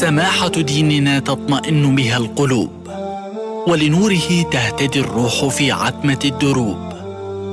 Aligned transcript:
سماحة 0.00 0.48
ديننا 0.48 1.18
تطمئن 1.18 1.96
بها 1.96 2.16
القلوب 2.16 2.70
ولنوره 3.68 4.50
تهتدي 4.52 5.00
الروح 5.00 5.44
في 5.48 5.72
عتمة 5.72 6.18
الدروب 6.24 6.78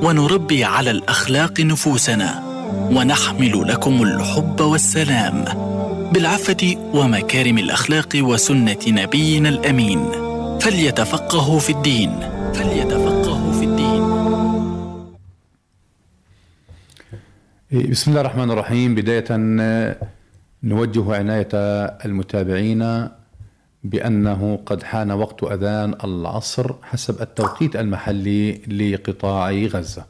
ونربي 0.03 0.63
على 0.63 0.91
الأخلاق 0.91 1.59
نفوسنا 1.59 2.43
ونحمل 2.91 3.67
لكم 3.67 4.03
الحب 4.03 4.61
والسلام. 4.61 5.45
بالعفة 6.13 6.75
ومكارم 6.93 7.57
الأخلاق 7.57 8.09
وسنة 8.15 8.83
نبينا 8.87 9.49
الأمين. 9.49 10.05
فليتفقهوا 10.59 11.59
في 11.59 11.69
الدين 11.69 12.11
فليتفقهوا 12.53 13.53
في 13.53 13.65
الدين. 13.65 14.03
بسم 17.91 18.11
الله 18.11 18.21
الرحمن 18.21 18.51
الرحيم. 18.51 18.95
بداية 18.95 19.25
نوجه 20.63 21.15
عناية 21.15 21.49
المتابعين 22.05 23.07
بأنه 23.83 24.59
قد 24.65 24.83
حان 24.83 25.11
وقت 25.11 25.43
أذان 25.43 25.95
العصر 26.03 26.73
حسب 26.83 27.21
التوقيت 27.21 27.75
المحلي 27.75 28.51
لقطاع 28.53 29.51
غزة. 29.51 30.05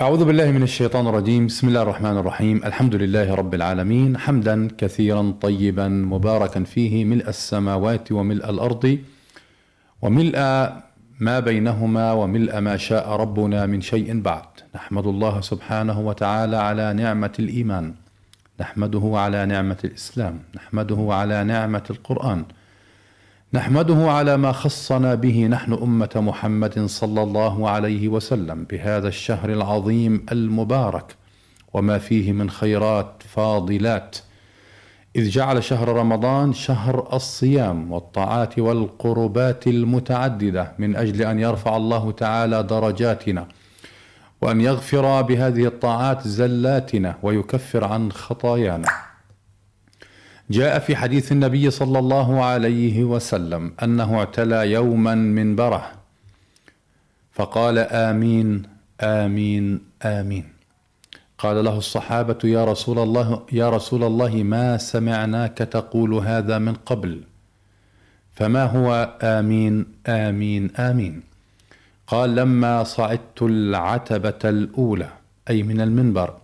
أعوذ 0.00 0.24
بالله 0.24 0.50
من 0.50 0.62
الشيطان 0.62 1.06
الرجيم، 1.06 1.46
بسم 1.46 1.68
الله 1.68 1.82
الرحمن 1.82 2.16
الرحيم، 2.16 2.56
الحمد 2.64 2.94
لله 2.94 3.34
رب 3.34 3.54
العالمين، 3.54 4.18
حمدا 4.18 4.68
كثيرا 4.78 5.34
طيبا 5.40 5.88
مباركا 5.88 6.64
فيه 6.64 7.04
ملء 7.04 7.28
السماوات 7.28 8.12
وملء 8.12 8.50
الأرض 8.50 8.98
وملء 10.02 10.38
ما 11.20 11.40
بينهما 11.40 12.12
وملء 12.12 12.60
ما 12.60 12.76
شاء 12.76 13.08
ربنا 13.08 13.66
من 13.66 13.80
شيء 13.80 14.20
بعد. 14.20 14.46
نحمد 14.74 15.06
الله 15.06 15.40
سبحانه 15.40 16.00
وتعالى 16.00 16.56
على 16.56 16.92
نعمة 16.92 17.32
الإيمان. 17.38 17.94
نحمده 18.60 19.12
على 19.14 19.46
نعمة 19.46 19.76
الإسلام، 19.84 20.42
نحمده 20.56 21.06
على 21.10 21.44
نعمة 21.44 21.82
القرآن، 21.90 22.44
نحمده 23.52 24.10
على 24.10 24.36
ما 24.36 24.52
خصنا 24.52 25.14
به 25.14 25.46
نحن 25.46 25.72
أمة 25.72 26.10
محمد 26.16 26.86
صلى 26.86 27.22
الله 27.22 27.70
عليه 27.70 28.08
وسلم 28.08 28.64
بهذا 28.64 29.08
الشهر 29.08 29.50
العظيم 29.50 30.26
المبارك 30.32 31.16
وما 31.72 31.98
فيه 31.98 32.32
من 32.32 32.50
خيرات 32.50 33.22
فاضلات. 33.34 34.16
إذ 35.16 35.28
جعل 35.28 35.64
شهر 35.64 35.88
رمضان 35.88 36.52
شهر 36.52 37.08
الصيام 37.12 37.92
والطاعات 37.92 38.58
والقربات 38.58 39.66
المتعددة 39.66 40.72
من 40.78 40.96
أجل 40.96 41.22
أن 41.22 41.38
يرفع 41.38 41.76
الله 41.76 42.12
تعالى 42.12 42.62
درجاتنا. 42.62 43.46
وأن 44.40 44.60
يغفر 44.60 45.22
بهذه 45.22 45.66
الطاعات 45.66 46.28
زلاتنا 46.28 47.18
ويكفر 47.22 47.84
عن 47.84 48.12
خطايانا. 48.12 48.88
جاء 50.50 50.78
في 50.78 50.96
حديث 50.96 51.32
النبي 51.32 51.70
صلى 51.70 51.98
الله 51.98 52.44
عليه 52.44 53.04
وسلم 53.04 53.72
أنه 53.82 54.18
اعتلى 54.18 54.72
يوما 54.72 55.14
منبره 55.14 55.92
فقال 57.32 57.78
آمين 57.78 58.62
آمين 59.00 59.80
آمين. 60.02 60.44
قال 61.38 61.64
له 61.64 61.78
الصحابة 61.78 62.38
يا 62.44 62.64
رسول 62.64 62.98
الله 62.98 63.46
يا 63.52 63.70
رسول 63.70 64.04
الله 64.04 64.42
ما 64.42 64.76
سمعناك 64.76 65.58
تقول 65.58 66.14
هذا 66.14 66.58
من 66.58 66.74
قبل. 66.74 67.22
فما 68.32 68.64
هو 68.64 69.18
آمين 69.22 69.86
آمين 70.06 70.70
آمين. 70.76 71.22
قال 72.14 72.34
لما 72.34 72.84
صعدت 72.84 73.42
العتبة 73.42 74.38
الأولى 74.44 75.08
أي 75.50 75.62
من 75.62 75.80
المنبر 75.80 76.34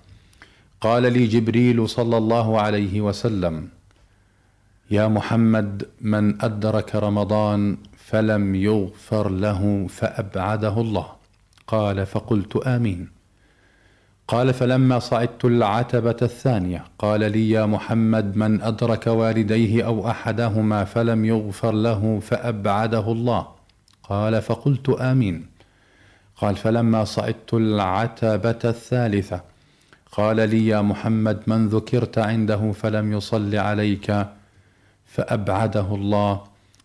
قال 0.81 1.13
لي 1.13 1.27
جبريل 1.27 1.89
صلى 1.89 2.17
الله 2.17 2.61
عليه 2.61 3.01
وسلم 3.01 3.69
يا 4.91 5.09
محمد 5.09 5.89
من 6.01 6.43
أدرك 6.43 6.97
رمضان 6.97 7.77
فلم 7.97 8.55
يغفر 8.55 9.29
له 9.29 9.87
فأبعده 9.89 10.81
الله. 10.81 11.07
قال 11.67 12.07
فقلت 12.07 12.57
آمين. 12.57 13.09
قال 14.29 14.55
فلما 14.55 14.99
صعدت 14.99 15.45
العتبة 15.45 16.17
الثانية 16.23 16.85
قال 16.99 17.21
لي 17.33 17.51
يا 17.51 17.67
محمد 17.67 18.37
من 18.37 18.63
أدرك 18.63 19.07
والديه 19.07 19.87
أو 19.87 20.11
أحدهما 20.11 20.85
فلم 20.85 21.25
يغفر 21.25 21.73
له 21.73 22.21
فأبعده 22.21 23.13
الله. 23.13 23.47
قال 24.03 24.43
فقلت 24.43 24.89
آمين. 24.89 25.50
قال 26.41 26.57
فلما 26.57 27.05
صعدت 27.05 27.55
العتبة 27.55 28.59
الثالثة 28.65 29.41
قال 30.13 30.37
لي 30.37 30.67
يا 30.67 30.81
محمد 30.81 31.43
من 31.47 31.69
ذكرت 31.69 32.19
عنده 32.19 32.73
فلم 32.73 33.13
يصل 33.13 33.57
عليك 33.57 34.27
فأبعده 35.07 35.95
الله. 35.95 36.41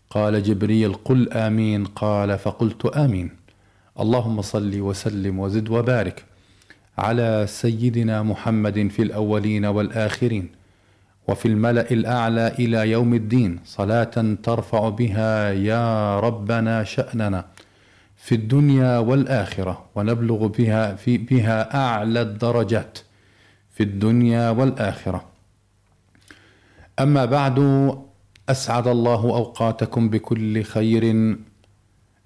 قال 0.10 0.44
جبريل 0.44 0.94
قل 0.94 1.30
آمين. 1.34 1.86
قال 1.86 2.38
فقلت 2.38 2.86
آمين. 2.86 3.30
اللهم 4.00 4.42
صل 4.42 4.82
وسلم 4.82 5.40
وزد 5.40 5.70
وبارك 5.70 6.26
على 6.98 7.46
سيدنا 7.48 8.24
محمد 8.24 8.88
في 8.88 9.02
الأولين 9.02 9.66
والآخرين 9.66 10.50
وفي 11.28 11.48
الملأ 11.48 11.92
الأعلى 11.92 12.48
إلى 12.48 12.92
يوم 12.92 13.14
الدين. 13.14 13.60
صلاة 13.66 14.36
ترفع 14.44 14.90
بها 14.90 15.52
يا 15.52 16.20
ربنا 16.20 16.84
شأننا. 16.84 17.46
في 18.26 18.36
الدنيا 18.36 18.98
والآخرة 18.98 19.86
ونبلغ 19.96 20.48
بها 20.48 20.96
في 20.96 21.18
بها 21.18 21.76
أعلى 21.88 22.22
الدرجات 22.22 22.98
في 23.72 23.84
الدنيا 23.84 24.50
والآخرة. 24.50 25.26
أما 27.00 27.26
بعد 27.26 27.60
أسعد 28.50 28.88
الله 28.88 29.22
أوقاتكم 29.24 30.10
بكل 30.10 30.64
خير 30.64 31.38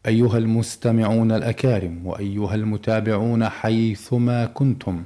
أيها 0.05 0.37
المستمعون 0.37 1.31
الأكارم 1.31 2.07
وأيها 2.07 2.55
المتابعون 2.55 3.49
حيثما 3.49 4.45
كنتم 4.45 5.03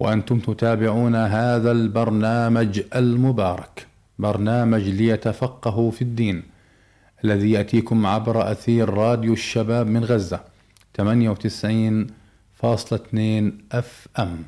وأنتم 0.00 0.38
تتابعون 0.38 1.14
هذا 1.14 1.72
البرنامج 1.72 2.82
المبارك 2.94 3.86
برنامج 4.18 4.82
ليتفقهوا 4.88 5.90
في 5.90 6.02
الدين. 6.02 6.55
الذي 7.24 7.50
يأتيكم 7.50 8.06
عبر 8.06 8.52
أثير 8.52 8.94
راديو 8.94 9.32
الشباب 9.32 9.86
من 9.86 10.04
غزة 10.04 10.40
98.2 11.00 11.04
أف 13.72 14.08
أم. 14.18 14.42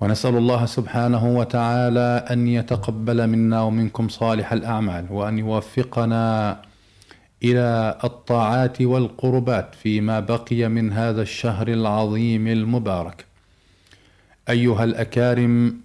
ونسأل 0.00 0.36
الله 0.36 0.66
سبحانه 0.66 1.38
وتعالى 1.38 2.24
أن 2.30 2.48
يتقبل 2.48 3.26
منا 3.26 3.62
ومنكم 3.62 4.08
صالح 4.08 4.52
الأعمال 4.52 5.06
وأن 5.10 5.38
يوفقنا 5.38 6.62
إلى 7.42 7.98
الطاعات 8.04 8.82
والقربات 8.82 9.74
فيما 9.74 10.20
بقي 10.20 10.68
من 10.68 10.92
هذا 10.92 11.22
الشهر 11.22 11.68
العظيم 11.68 12.46
المبارك. 12.46 13.24
أيها 14.48 14.84
الأكارم 14.84 15.80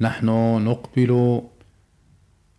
نحن 0.00 0.26
نقبل 0.64 1.42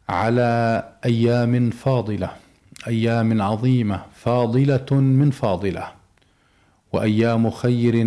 على 0.09 0.83
أيام 1.05 1.69
فاضلة. 1.69 2.44
أيام 2.88 3.41
عظيمة 3.41 4.01
فاضلة 4.16 4.85
من 4.91 5.31
فاضلة. 5.31 5.88
وأيام 6.94 7.50
خير 7.50 8.06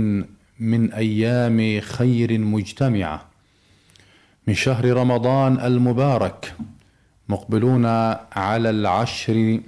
من 0.60 0.92
أيام 0.92 1.80
خير 1.80 2.38
مجتمعة. 2.38 3.24
من 4.46 4.54
شهر 4.54 4.84
رمضان 4.84 5.60
المبارك 5.60 6.54
مقبلون 7.28 7.86
على 8.32 8.70
العشر 8.70 9.60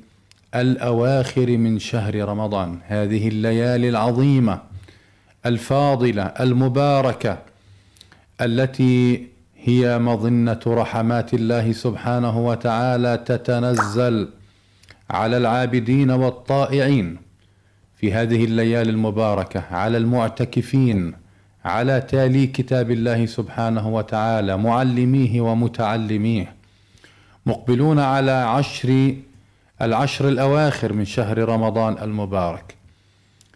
الأواخر 0.55 1.57
من 1.57 1.79
شهر 1.79 2.29
رمضان. 2.29 2.79
هذه 2.87 3.29
الليالي 3.29 3.89
العظيمة 3.89 4.61
الفاضلة 5.47 6.23
المباركة 6.23 7.39
التي 8.41 9.27
هي 9.65 9.99
مظنة 9.99 10.61
رحمات 10.67 11.35
الله 11.35 11.73
سبحانه 11.73 12.47
وتعالى 12.47 13.25
تتنزل. 13.27 14.29
على 15.11 15.37
العابدين 15.37 16.11
والطائعين 16.11 17.17
في 17.97 18.13
هذه 18.13 18.45
الليالي 18.45 18.91
المباركة 18.91 19.65
على 19.71 19.97
المعتكفين 19.99 21.15
على 21.65 22.01
تالي 22.01 22.47
كتاب 22.47 22.91
الله 22.91 23.27
سبحانه 23.27 23.89
وتعالى 23.89 24.57
معلميه 24.57 25.41
ومتعلميه. 25.41 26.55
مقبلون 27.47 27.99
على 27.99 28.31
عشر 28.31 29.15
العشر 29.83 30.29
الأواخر 30.29 30.93
من 30.93 31.05
شهر 31.05 31.39
رمضان 31.39 31.99
المبارك 32.03 32.75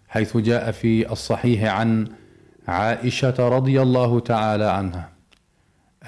حيث 0.08 0.36
جاء 0.36 0.70
في 0.70 1.12
الصحيح 1.12 1.74
عن 1.74 2.08
عائشة 2.68 3.48
رضي 3.48 3.82
الله 3.82 4.20
تعالى 4.20 4.64
عنها 4.64 5.08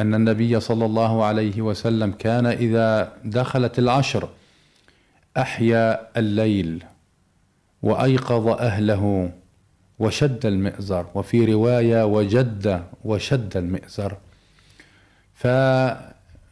أن 0.01 0.15
النبي 0.15 0.61
صلى 0.61 0.87
الله 0.87 1.25
عليه 1.25 1.63
وسلم 1.63 2.13
كان 2.13 2.47
إذا 2.47 3.13
دخلت 3.25 3.79
العشر 3.79 4.29
أحيا 5.37 6.19
الليل 6.19 6.85
وأيقظ 7.83 8.49
أهله 8.49 9.33
وشد 9.99 10.47
المئزر 10.47 11.07
وفي 11.15 11.45
رواية 11.45 12.05
وجد 12.05 12.83
وشد 13.05 13.57
المئزر. 13.57 14.17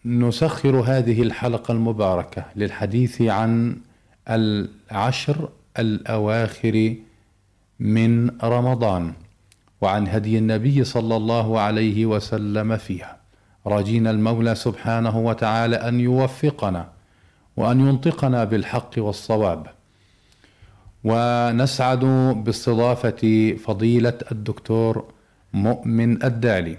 نسخر 0.04 0.76
هذه 0.76 1.22
الحلقة 1.22 1.72
المباركة 1.72 2.44
للحديث 2.56 3.22
عن 3.22 3.76
العشر 4.30 5.48
الأواخر 5.78 6.94
من 7.80 8.30
رمضان 8.44 9.12
وعن 9.80 10.08
هدي 10.08 10.38
النبي 10.38 10.84
صلى 10.84 11.16
الله 11.16 11.60
عليه 11.60 12.06
وسلم 12.06 12.76
فيها. 12.76 13.16
راجين 13.66 14.06
المولى 14.06 14.54
سبحانه 14.54 15.18
وتعالى 15.18 15.76
أن 15.76 16.00
يوفقنا 16.00 16.93
وأن 17.56 17.80
ينطقنا 17.80 18.44
بالحق 18.44 18.90
والصواب. 18.98 19.66
ونسعد 21.04 22.04
باستضافة 22.44 23.54
فضيلة 23.64 24.18
الدكتور 24.32 25.04
مؤمن 25.52 26.24
الدالي 26.24 26.76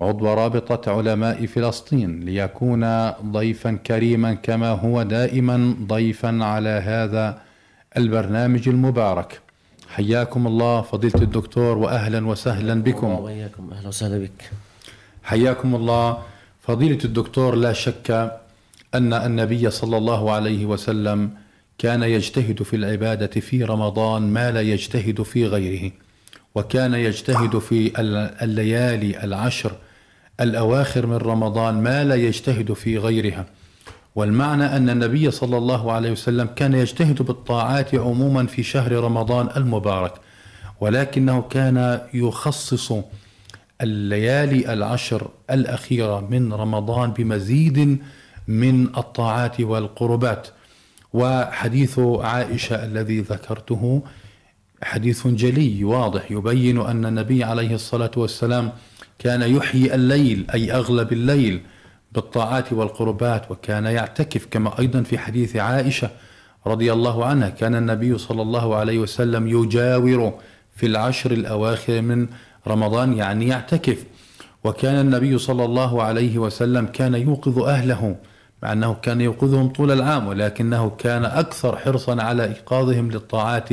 عضو 0.00 0.34
رابطة 0.34 0.92
علماء 0.92 1.46
فلسطين 1.46 2.20
ليكون 2.20 3.10
ضيفا 3.10 3.72
كريما 3.72 4.34
كما 4.34 4.70
هو 4.70 5.02
دائما 5.02 5.76
ضيفا 5.86 6.44
على 6.44 6.68
هذا 6.68 7.40
البرنامج 7.96 8.68
المبارك. 8.68 9.40
حياكم 9.88 10.46
الله 10.46 10.82
فضيلة 10.82 11.22
الدكتور 11.22 11.78
وأهلا 11.78 12.26
وسهلا 12.26 12.82
بكم. 12.82 13.10
وإياكم 13.10 13.70
أهلا 13.72 13.88
وسهلا 13.88 14.18
بك. 14.18 14.50
حياكم 15.22 15.74
الله. 15.74 16.18
فضيلة 16.60 16.98
الدكتور 17.04 17.54
لا 17.54 17.72
شك 17.72 18.38
أن 18.94 19.12
النبي 19.12 19.70
صلى 19.70 19.96
الله 19.96 20.32
عليه 20.32 20.66
وسلم 20.66 21.30
كان 21.78 22.02
يجتهد 22.02 22.62
في 22.62 22.76
العبادة 22.76 23.40
في 23.40 23.64
رمضان 23.64 24.22
ما 24.22 24.50
لا 24.50 24.60
يجتهد 24.60 25.22
في 25.22 25.46
غيره 25.46 25.92
وكان 26.54 26.94
يجتهد 26.94 27.58
في 27.58 28.00
الليالي 28.42 29.24
العشر 29.24 29.72
الأواخر 30.40 31.06
من 31.06 31.16
رمضان 31.16 31.82
ما 31.82 32.04
لا 32.04 32.14
يجتهد 32.14 32.72
في 32.72 32.98
غيرها. 32.98 33.46
والمعنى 34.14 34.64
أن 34.64 34.90
النبي 34.90 35.30
صلى 35.30 35.56
الله 35.58 35.92
عليه 35.92 36.10
وسلم 36.10 36.46
كان 36.46 36.74
يجتهد 36.74 37.22
بالطاعات 37.22 37.94
عموما 37.94 38.46
في 38.46 38.62
شهر 38.62 38.92
رمضان 38.92 39.48
المبارك 39.56 40.12
ولكنه 40.80 41.42
كان 41.42 42.00
يخصص 42.14 42.92
الليالي 43.80 44.72
العشر 44.72 45.30
الأخيرة 45.50 46.28
من 46.30 46.52
رمضان 46.52 47.10
بمزيد 47.10 47.98
من 48.48 48.96
الطاعات 48.96 49.60
والقربات. 49.60 50.48
وحديث 51.12 51.98
عائشة 51.98 52.84
الذي 52.84 53.20
ذكرته 53.20 54.02
حديث 54.82 55.26
جلي 55.26 55.84
واضح 55.84 56.30
يبين 56.30 56.80
أن 56.80 57.06
النبي 57.06 57.44
عليه 57.44 57.74
الصلاة 57.74 58.10
والسلام 58.16 58.72
كان 59.18 59.42
يحيي 59.42 59.94
الليل 59.94 60.46
أي 60.54 60.72
أغلب 60.72 61.12
الليل 61.12 61.60
بالطاعات 62.12 62.72
والقربات 62.72 63.50
وكان 63.50 63.84
يعتكف 63.84 64.46
كما 64.50 64.78
أيضا 64.78 65.02
في 65.02 65.18
حديث 65.18 65.56
عائشة 65.56 66.10
رضي 66.66 66.92
الله 66.92 67.24
عنها. 67.24 67.48
كان 67.48 67.74
النبي 67.74 68.18
صلى 68.18 68.42
الله 68.42 68.76
عليه 68.76 68.98
وسلم 68.98 69.48
يجاور 69.48 70.34
في 70.76 70.86
العشر 70.86 71.30
الأواخر 71.32 72.02
من 72.02 72.26
رمضان 72.66 73.12
يعني 73.12 73.48
يعتكف. 73.48 74.04
وكان 74.64 75.00
النبي 75.00 75.38
صلى 75.38 75.64
الله 75.64 76.02
عليه 76.02 76.38
وسلم 76.38 76.86
كان 76.86 77.14
يوقظ 77.14 77.58
أهله 77.58 78.16
مع 78.62 78.72
أنه 78.72 78.94
كان 78.94 79.20
يوقظهم 79.20 79.68
طول 79.68 79.90
العام 79.90 80.26
ولكنه 80.26 80.90
كان 80.90 81.24
أكثر 81.24 81.76
حرصا 81.76 82.22
على 82.22 82.44
إيقاظهم 82.44 83.10
للطاعات 83.10 83.68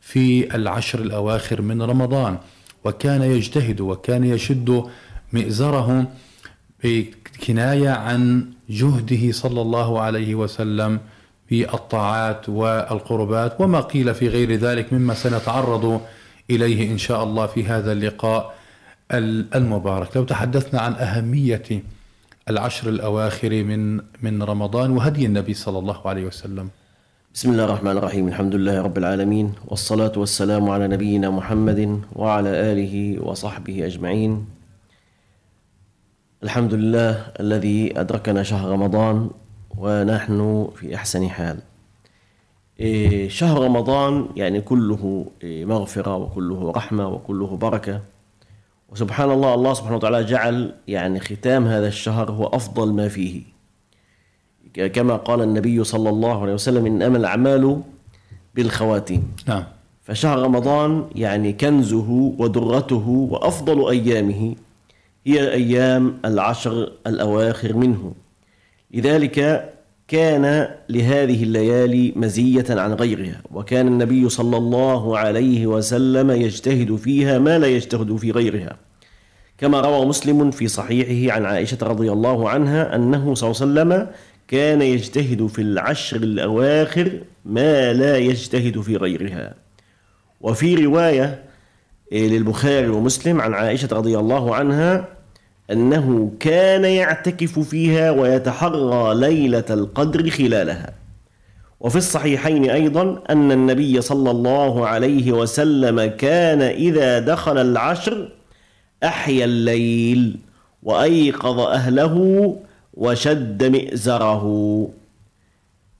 في 0.00 0.54
العشر 0.56 0.98
الأواخر 0.98 1.62
من 1.62 1.82
رمضان. 1.82 2.38
وكان 2.84 3.22
يجتهد 3.22 3.80
وكان 3.80 4.24
يشد 4.24 4.84
مئزره 5.32 6.06
بكناية 6.84 7.90
عن 7.90 8.46
جهده 8.70 9.32
صلى 9.32 9.62
الله 9.62 10.00
عليه 10.00 10.34
وسلم 10.34 11.00
في 11.48 11.74
الطاعات 11.74 12.48
والقربات 12.48 13.60
وما 13.60 13.80
قيل 13.80 14.14
في 14.14 14.28
غير 14.28 14.52
ذلك 14.52 14.92
مما 14.92 15.14
سنتعرض 15.14 16.00
إليه 16.50 16.90
إن 16.90 16.98
شاء 16.98 17.24
الله 17.24 17.46
في 17.46 17.64
هذا 17.64 17.92
اللقاء 17.92 18.54
المبارك. 19.54 20.16
لو 20.16 20.24
تحدثنا 20.24 20.80
عن 20.80 20.92
أهمية 20.92 21.82
العشر 22.50 22.88
الأواخر 22.88 23.64
من 23.64 23.96
من 24.22 24.42
رمضان 24.42 24.90
وهدي 24.90 25.26
النبي 25.26 25.54
صلى 25.54 25.78
الله 25.78 26.08
عليه 26.08 26.24
وسلم. 26.26 26.68
بسم 27.34 27.50
الله 27.52 27.64
الرحمن 27.64 27.96
الرحيم. 27.96 28.28
الحمد 28.28 28.54
لله 28.54 28.82
رب 28.82 28.98
العالمين 28.98 29.52
والصلاة 29.66 30.12
والسلام 30.16 30.70
على 30.70 30.88
نبينا 30.88 31.30
محمد 31.30 32.02
وعلى 32.12 32.50
آله 32.72 33.22
وصحبه 33.22 33.86
أجمعين. 33.86 34.46
الحمد 36.42 36.74
لله 36.74 37.10
الذي 37.40 38.00
أدركنا 38.00 38.42
شهر 38.42 38.68
رمضان 38.70 39.30
ونحن 39.78 40.68
في 40.76 40.94
أحسن 40.94 41.28
حال. 41.28 41.58
إيه، 42.80 43.28
شهر 43.28 43.64
رمضان 43.64 44.28
يعني 44.36 44.60
كله 44.60 45.26
إيه، 45.42 45.64
مغفرة 45.64 46.16
وكله 46.16 46.70
رحمة 46.70 47.08
وكله 47.08 47.56
بركة. 47.56 48.00
وسبحان 48.92 49.30
الله 49.30 49.54
الله 49.54 49.74
سبحانه 49.74 49.96
وتعالى 49.96 50.24
جعل 50.24 50.74
يعني 50.88 51.20
ختام 51.20 51.66
هذا 51.66 51.88
الشهر 51.88 52.30
هو 52.30 52.46
أفضل 52.46 52.92
ما 52.92 53.08
فيه. 53.08 53.42
كما 54.74 55.16
قال 55.16 55.42
النبي 55.42 55.84
صلى 55.84 56.08
الله 56.10 56.42
عليه 56.42 56.54
وسلم 56.54 56.86
إنما 56.86 57.18
الأعمال 57.18 57.80
بالخواتيم. 58.54 59.32
نعم. 59.48 59.64
فشهر 60.02 60.38
رمضان 60.38 61.04
يعني 61.14 61.52
كنزه 61.52 62.10
ودرته 62.38 63.08
وأفضل 63.08 63.90
أيامه 63.90 64.54
هي 65.26 65.52
أيام 65.52 66.18
العشر 66.24 66.92
الأواخر 67.06 67.76
منه. 67.76 68.12
لذلك 68.90 69.68
كان 70.08 70.68
لهذه 70.88 71.42
الليالي 71.42 72.12
مزية 72.16 72.64
عن 72.70 72.92
غيرها 72.92 73.42
وكان 73.52 73.88
النبي 73.88 74.28
صلى 74.28 74.56
الله 74.56 75.18
عليه 75.18 75.66
وسلم 75.66 76.30
يجتهد 76.30 76.96
فيها 76.96 77.38
ما 77.38 77.58
لا 77.58 77.66
يجتهد 77.66 78.16
في 78.16 78.30
غيرها. 78.30 78.76
كما 79.58 79.80
روى 79.80 80.06
مسلم 80.06 80.50
في 80.50 80.68
صحيحه 80.68 81.34
عن 81.34 81.44
عائشة 81.44 81.78
رضي 81.82 82.12
الله 82.12 82.50
عنها 82.50 82.94
أنه 82.94 83.34
صلى 83.34 83.50
الله 83.50 83.80
عليه 83.82 83.92
وسلم 83.92 84.14
كان 84.48 84.82
يجتهد 84.82 85.46
في 85.46 85.62
العشر 85.62 86.16
الأواخر 86.16 87.12
ما 87.44 87.92
لا 87.92 88.16
يجتهد 88.16 88.80
في 88.80 88.96
غيرها. 88.96 89.54
وفي 90.40 90.74
رواية 90.74 91.42
للبخاري 92.12 92.88
ومسلم 92.88 93.40
عن 93.40 93.54
عائشة 93.54 93.88
رضي 93.92 94.18
الله 94.18 94.54
عنها 94.54 95.08
أنه 95.70 96.32
كان 96.40 96.84
يعتكف 96.84 97.58
فيها 97.58 98.10
ويتحرى 98.10 99.14
ليلة 99.14 99.64
القدر 99.70 100.30
خلالها. 100.30 100.92
وفي 101.80 101.96
الصحيحين 101.96 102.70
أيضا 102.70 103.22
أن 103.30 103.52
النبي 103.52 104.00
صلى 104.00 104.30
الله 104.30 104.86
عليه 104.86 105.32
وسلم 105.32 106.04
كان 106.04 106.62
إذا 106.62 107.18
دخل 107.18 107.58
العشر 107.58 108.28
أحيا 109.04 109.44
الليل 109.44 110.36
وأيقظ 110.82 111.60
أهله 111.60 112.56
وشد 112.94 113.64
مئزره. 113.64 114.44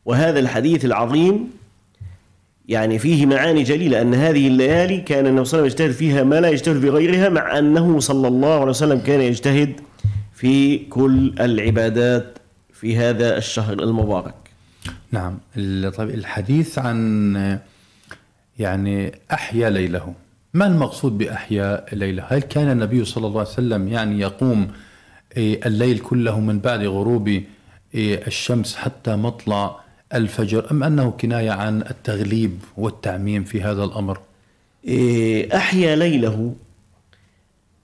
وهذا 0.04 0.38
الحديث 0.38 0.84
العظيم 0.84 1.50
يعني 2.72 2.98
فيه 2.98 3.26
معاني 3.26 3.62
جليلة 3.62 4.00
أن 4.00 4.14
هذه 4.14 4.48
الليالي 4.48 5.00
كان 5.00 5.26
النبي 5.26 5.44
صلى 5.44 5.58
الله 5.58 5.70
عليه 5.70 5.74
وسلم 5.74 5.86
يجتهد 5.86 5.90
فيها 5.90 6.22
ما 6.24 6.40
لا 6.40 6.48
يجتهد 6.48 6.80
في 6.80 6.90
غيرها 6.90 7.28
مع 7.28 7.58
أنه 7.58 8.00
صلى 8.00 8.28
الله 8.28 8.54
عليه 8.54 8.70
وسلم 8.70 8.98
كان 8.98 9.20
يجتهد 9.20 9.80
في 10.34 10.78
كل 10.78 11.34
العبادات 11.40 12.38
في 12.72 12.96
هذا 12.96 13.36
الشهر 13.38 13.72
المبارك. 13.72 14.34
نعم 15.10 15.38
طيب 15.96 16.10
الحديث 16.10 16.78
عن 16.78 17.60
يعني 18.58 19.12
أحيا 19.32 19.70
ليله. 19.70 20.14
ما 20.54 20.66
المقصود 20.66 21.18
بأحيا 21.18 21.84
ليله؟ 21.92 22.24
هل 22.28 22.38
كان 22.38 22.70
النبي 22.70 23.04
صلى 23.04 23.26
الله 23.26 23.40
عليه 23.40 23.50
وسلم 23.50 23.88
يعني 23.88 24.20
يقوم 24.20 24.68
إيه، 25.36 25.66
الليل 25.66 25.98
كله 25.98 26.40
من 26.40 26.58
بعد 26.58 26.84
غروب 26.84 27.28
إيه، 27.94 28.26
الشمس 28.26 28.76
حتى 28.76 29.16
مطلع 29.16 29.81
الفجر 30.14 30.70
أم 30.70 30.82
أنه 30.82 31.10
كناية 31.10 31.50
عن 31.50 31.82
التغليب 31.82 32.58
والتعميم 32.76 33.44
في 33.44 33.62
هذا 33.62 33.84
الأمر؟ 33.84 34.18
إيه، 34.84 35.56
أحيا 35.56 35.96
ليله 35.96 36.54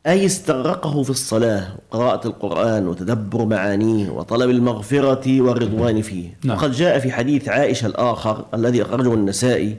أي 0.06 0.26
استغرقه 0.26 1.02
في 1.02 1.10
الصلاة 1.10 1.68
وقراءة 1.76 2.26
القرآن 2.26 2.88
وتدبر 2.88 3.44
معانيه 3.44 4.10
وطلب 4.10 4.50
المغفرة 4.50 5.40
والرضوان 5.40 6.02
فيه. 6.02 6.36
نعم. 6.44 6.56
وقد 6.56 6.72
جاء 6.72 6.98
في 6.98 7.12
حديث 7.12 7.48
عائشة 7.48 7.86
الآخر 7.86 8.44
الذي 8.54 8.82
أخرجه 8.82 9.14
النسائي 9.14 9.76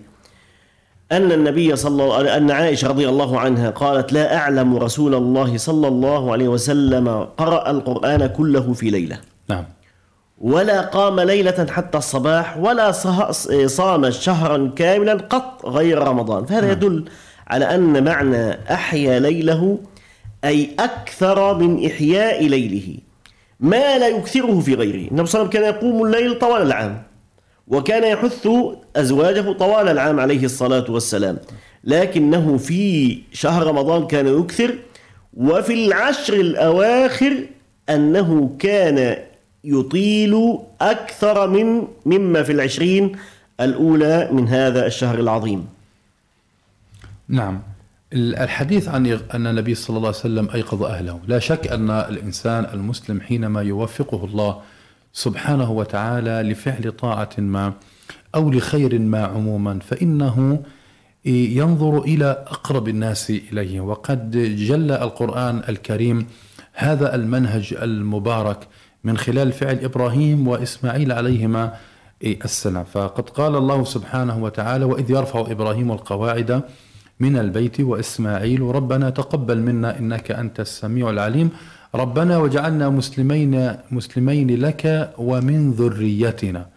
أن 1.12 1.32
النبي 1.32 1.76
صلى 1.76 2.04
الله 2.04 2.38
أن 2.38 2.52
عائشة 2.52 2.88
رضي 2.88 3.10
الله 3.10 3.40
عنها 3.40 3.70
قالت 3.70 4.14
لا 4.14 4.38
أعلم 4.38 4.78
رسول 4.78 5.16
الله 5.16 5.58
صلى 5.58 5.88
الله 5.88 6.32
عليه 6.32 6.48
وسلم 6.48 7.10
قرأ 7.38 7.72
القرآن 7.72 8.28
كله 8.28 8.74
في 8.74 8.90
ليلة. 8.90 9.20
نعم. 9.50 9.66
ولا 10.42 10.82
قام 10.82 11.20
ليلة 11.20 11.68
حتى 11.70 11.98
الصباح 11.98 12.58
ولا 12.58 12.92
صام 13.66 14.10
شهرا 14.10 14.72
كاملا 14.76 15.14
قط 15.14 15.66
غير 15.66 16.00
رمضان. 16.00 16.46
فهذا 16.46 16.62
نعم. 16.62 16.72
يدل 16.72 17.06
على 17.48 17.76
أن 17.76 18.04
معنى 18.04 18.74
أحيا 18.74 19.20
ليله 19.20 19.80
أي 20.44 20.70
أكثر 20.80 21.58
من 21.58 21.86
إحياء 21.86 22.48
ليله. 22.48 22.98
ما 23.60 23.98
لا 23.98 24.08
يكثره 24.08 24.60
في 24.60 24.74
غيره. 24.74 25.08
النبي 25.12 25.26
صلى 25.28 25.42
الله 25.42 25.50
عليه 25.50 25.50
وسلم 25.50 25.50
كان 25.50 25.64
يقوم 25.64 26.06
الليل 26.06 26.40
طوال 26.40 26.62
العام 26.62 27.04
وكان 27.68 28.04
يحث 28.04 28.48
أزواجه 28.96 29.52
طوال 29.52 29.88
العام 29.88 30.20
عليه 30.20 30.46
الصلاة 30.46 30.86
والسلام. 30.90 31.38
لكنه 31.84 32.58
في 32.58 33.18
شهر 33.34 33.68
رمضان 33.68 34.08
كان 34.08 34.40
يكثر 34.40 34.76
وفي 35.38 35.74
العشر 35.86 36.34
الأواخر 36.34 37.46
أنه 37.90 38.56
كان 38.60 39.18
يطيل 39.64 40.58
أكثر 40.82 41.48
من 41.48 41.88
مما 42.06 42.44
في 42.44 42.52
العشرين 42.52 43.16
الأولى 43.60 44.30
من 44.32 44.48
هذا 44.48 44.88
الشهر 44.88 45.20
العظيم. 45.20 45.68
نعم. 47.28 47.62
الحديث 48.14 48.88
عن 48.88 49.20
أن 49.34 49.48
النبي 49.48 49.76
صلى 49.76 49.98
الله 49.98 50.08
عليه 50.08 50.18
وسلم 50.18 50.50
أيقظ 50.54 50.84
أهله. 50.84 51.20
لا 51.28 51.40
شك 51.40 51.68
أن 51.68 51.90
الإنسان 51.90 52.66
المسلم 52.74 53.22
حينما 53.22 53.62
يوفقه 53.62 54.26
الله 54.26 54.62
سبحانه 55.14 55.72
وتعالى 55.72 56.52
لفعل 56.52 56.92
طاعة 56.92 57.30
ما 57.38 57.74
أو 58.36 58.52
لخير 58.52 59.00
ما 59.00 59.24
عموما 59.26 59.80
فإنه 59.80 60.64
ينظر 61.26 62.02
إلى 62.02 62.46
أقرب 62.48 62.88
الناس 62.88 63.30
إليه. 63.30 63.80
وقد 63.82 64.32
جل 64.56 64.92
القرآن 64.92 65.62
الكريم 65.70 66.28
هذا 66.74 67.16
المنهج 67.16 67.76
المبارك 67.82 68.68
من 69.04 69.18
خلال 69.18 69.52
فعل 69.52 69.80
إبراهيم 69.84 70.48
وإسماعيل 70.48 71.12
عليهما 71.12 71.74
السلام. 72.24 72.84
فقد 72.84 73.30
قال 73.30 73.56
الله 73.56 73.84
سبحانه 73.84 74.44
وتعالى 74.44 74.86
وإذ 74.86 75.12
يرفع 75.12 75.42
إبراهيم 75.52 75.92
القواعد 75.92 76.62
من 77.20 77.38
البيت 77.38 77.80
وإسماعيل 77.80 78.62
ربنا 78.62 79.10
تقبل 79.10 79.60
منا 79.60 80.00
إنك 80.00 80.32
أنت 80.32 80.60
السميع 80.60 81.10
العليم. 81.10 81.50
ربنا 81.96 82.38
وجعلنا 82.38 82.90
مسلمين 82.90 83.76
مسلمين 83.92 84.62
لك 84.62 85.14
ومن 85.18 85.72
ذريتنا 85.72 86.68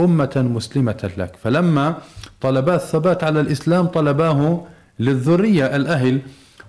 أمة 0.00 0.34
مسلمة 0.36 1.10
لك. 1.16 1.36
فلما 1.42 1.94
طلبا 2.40 2.74
الثبات 2.74 3.24
على 3.24 3.40
الإسلام 3.40 3.86
طلباه 3.86 4.66
للذرية 4.98 5.76
الأهل 5.76 6.20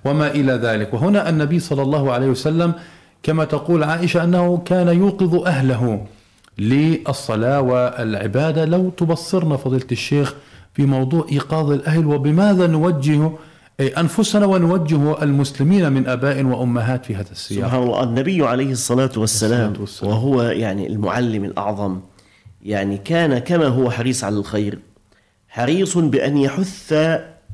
وما 0.06 0.28
إلى 0.32 0.54
ذلك. 0.54 0.94
وهنا 0.94 1.30
النبي 1.30 1.60
صلى 1.60 1.82
الله 1.82 2.12
عليه 2.12 2.28
وسلم 2.28 2.74
كما 3.24 3.46
تقول 3.46 3.84
عائشة 3.84 4.24
أنه 4.24 4.58
كان 4.66 4.88
يوقظ 4.88 5.36
أهله 5.36 6.06
للصلاة 6.60 7.62
والعبادة. 7.62 8.66
لو 8.66 8.90
تبصرنا 8.90 9.58
فضيلة 9.58 9.88
الشيخ 9.92 10.34
في 10.74 10.86
موضوع 10.86 11.26
إيقاظ 11.32 11.72
الأهل 11.72 12.06
وبماذا 12.06 12.68
نوجه 12.68 13.32
أنفسنا 13.98 14.46
ونوجه 14.46 15.24
المسلمين 15.24 15.92
من 15.92 16.08
آباء 16.08 16.44
وأمهات 16.44 17.06
في 17.06 17.16
هذا 17.16 17.32
السياق؟ 17.32 17.68
سبحان 17.68 17.84
الله 17.84 18.04
النبي 18.04 18.46
عليه 18.48 18.72
الصلاة 18.72 19.12
والسلام, 19.18 19.70
الصلاة 19.72 19.82
والسلام. 19.82 20.12
وهو 20.12 20.42
يعني 20.42 20.88
المعلم 20.88 21.46
الأعظم 21.46 22.00
يعني 22.66 22.98
كان 22.98 23.38
كما 23.38 23.68
هو 23.68 23.92
حريص 23.92 24.24
على 24.24 24.36
الخير 24.36 24.80
حريص 25.50 25.98
بأن 25.98 26.38
يحث 26.38 26.94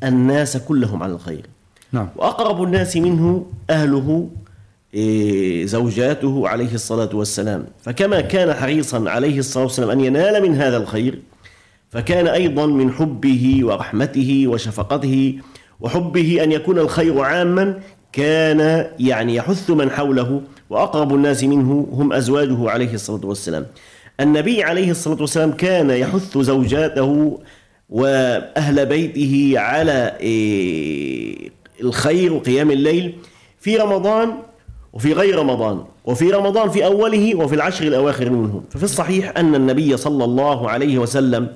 الناس 0.04 0.58
كلهم 0.58 1.04
على 1.04 1.14
الخير. 1.14 1.46
نعم. 1.92 2.10
وأقرب 2.16 2.64
الناس 2.64 2.98
منه 2.98 3.46
أهله 3.70 4.30
زوجاته 5.66 6.48
عليه 6.48 6.74
الصلاة 6.74 7.10
والسلام. 7.14 7.66
فكما 7.82 8.22
كان 8.22 8.54
حريصا 8.54 9.10
عليه 9.10 9.40
الصلاة 9.40 9.64
والسلام 9.64 9.90
أن 9.90 10.02
ينال 10.02 10.42
من 10.44 10.56
هذا 10.56 10.78
الخير 10.78 11.22
فكان 11.90 12.28
أيضا 12.28 12.66
من 12.66 12.92
حبه 12.92 13.60
ورحمته 13.64 14.44
وشفقته 14.48 15.40
وحبه 15.80 16.44
أن 16.44 16.52
يكون 16.52 16.80
الخير 16.80 17.20
عاما 17.22 17.80
كان 18.14 18.88
يعني 19.00 19.36
يحث 19.36 19.70
من 19.70 19.92
حوله 19.92 20.42
وأقرب 20.70 21.16
الناس 21.16 21.44
منه 21.44 21.88
هم 21.92 22.14
أزواجه 22.14 22.70
عليه 22.70 22.94
الصلاة 22.94 23.26
والسلام. 23.26 23.66
النبي 24.20 24.64
عليه 24.64 24.92
الصلاة 24.92 25.22
والسلام 25.22 25.52
كان 25.52 25.90
يحث 25.90 26.38
زوجاته 26.38 27.40
وأهل 27.90 28.86
بيته 28.86 29.54
على 29.60 30.18
إيه، 30.20 31.50
الخير 31.82 32.34
وقيام 32.34 32.72
الليل 32.72 33.16
في 33.60 33.78
رمضان 33.78 34.34
وفي 34.98 35.14
غير 35.14 35.40
رمضان 35.40 35.84
وفي 36.06 36.32
رمضان 36.32 36.70
في 36.70 36.86
أوله 36.86 37.36
وفي 37.36 37.56
العشر 37.56 37.88
الأواخر 37.88 38.30
منه 38.30 38.64
ففي 38.70 38.84
الصحيح 38.84 39.34
أن 39.38 39.56
النبي 39.56 39.98
صلى 39.98 40.24
الله 40.26 40.70
عليه 40.70 40.98
وسلم 40.98 41.54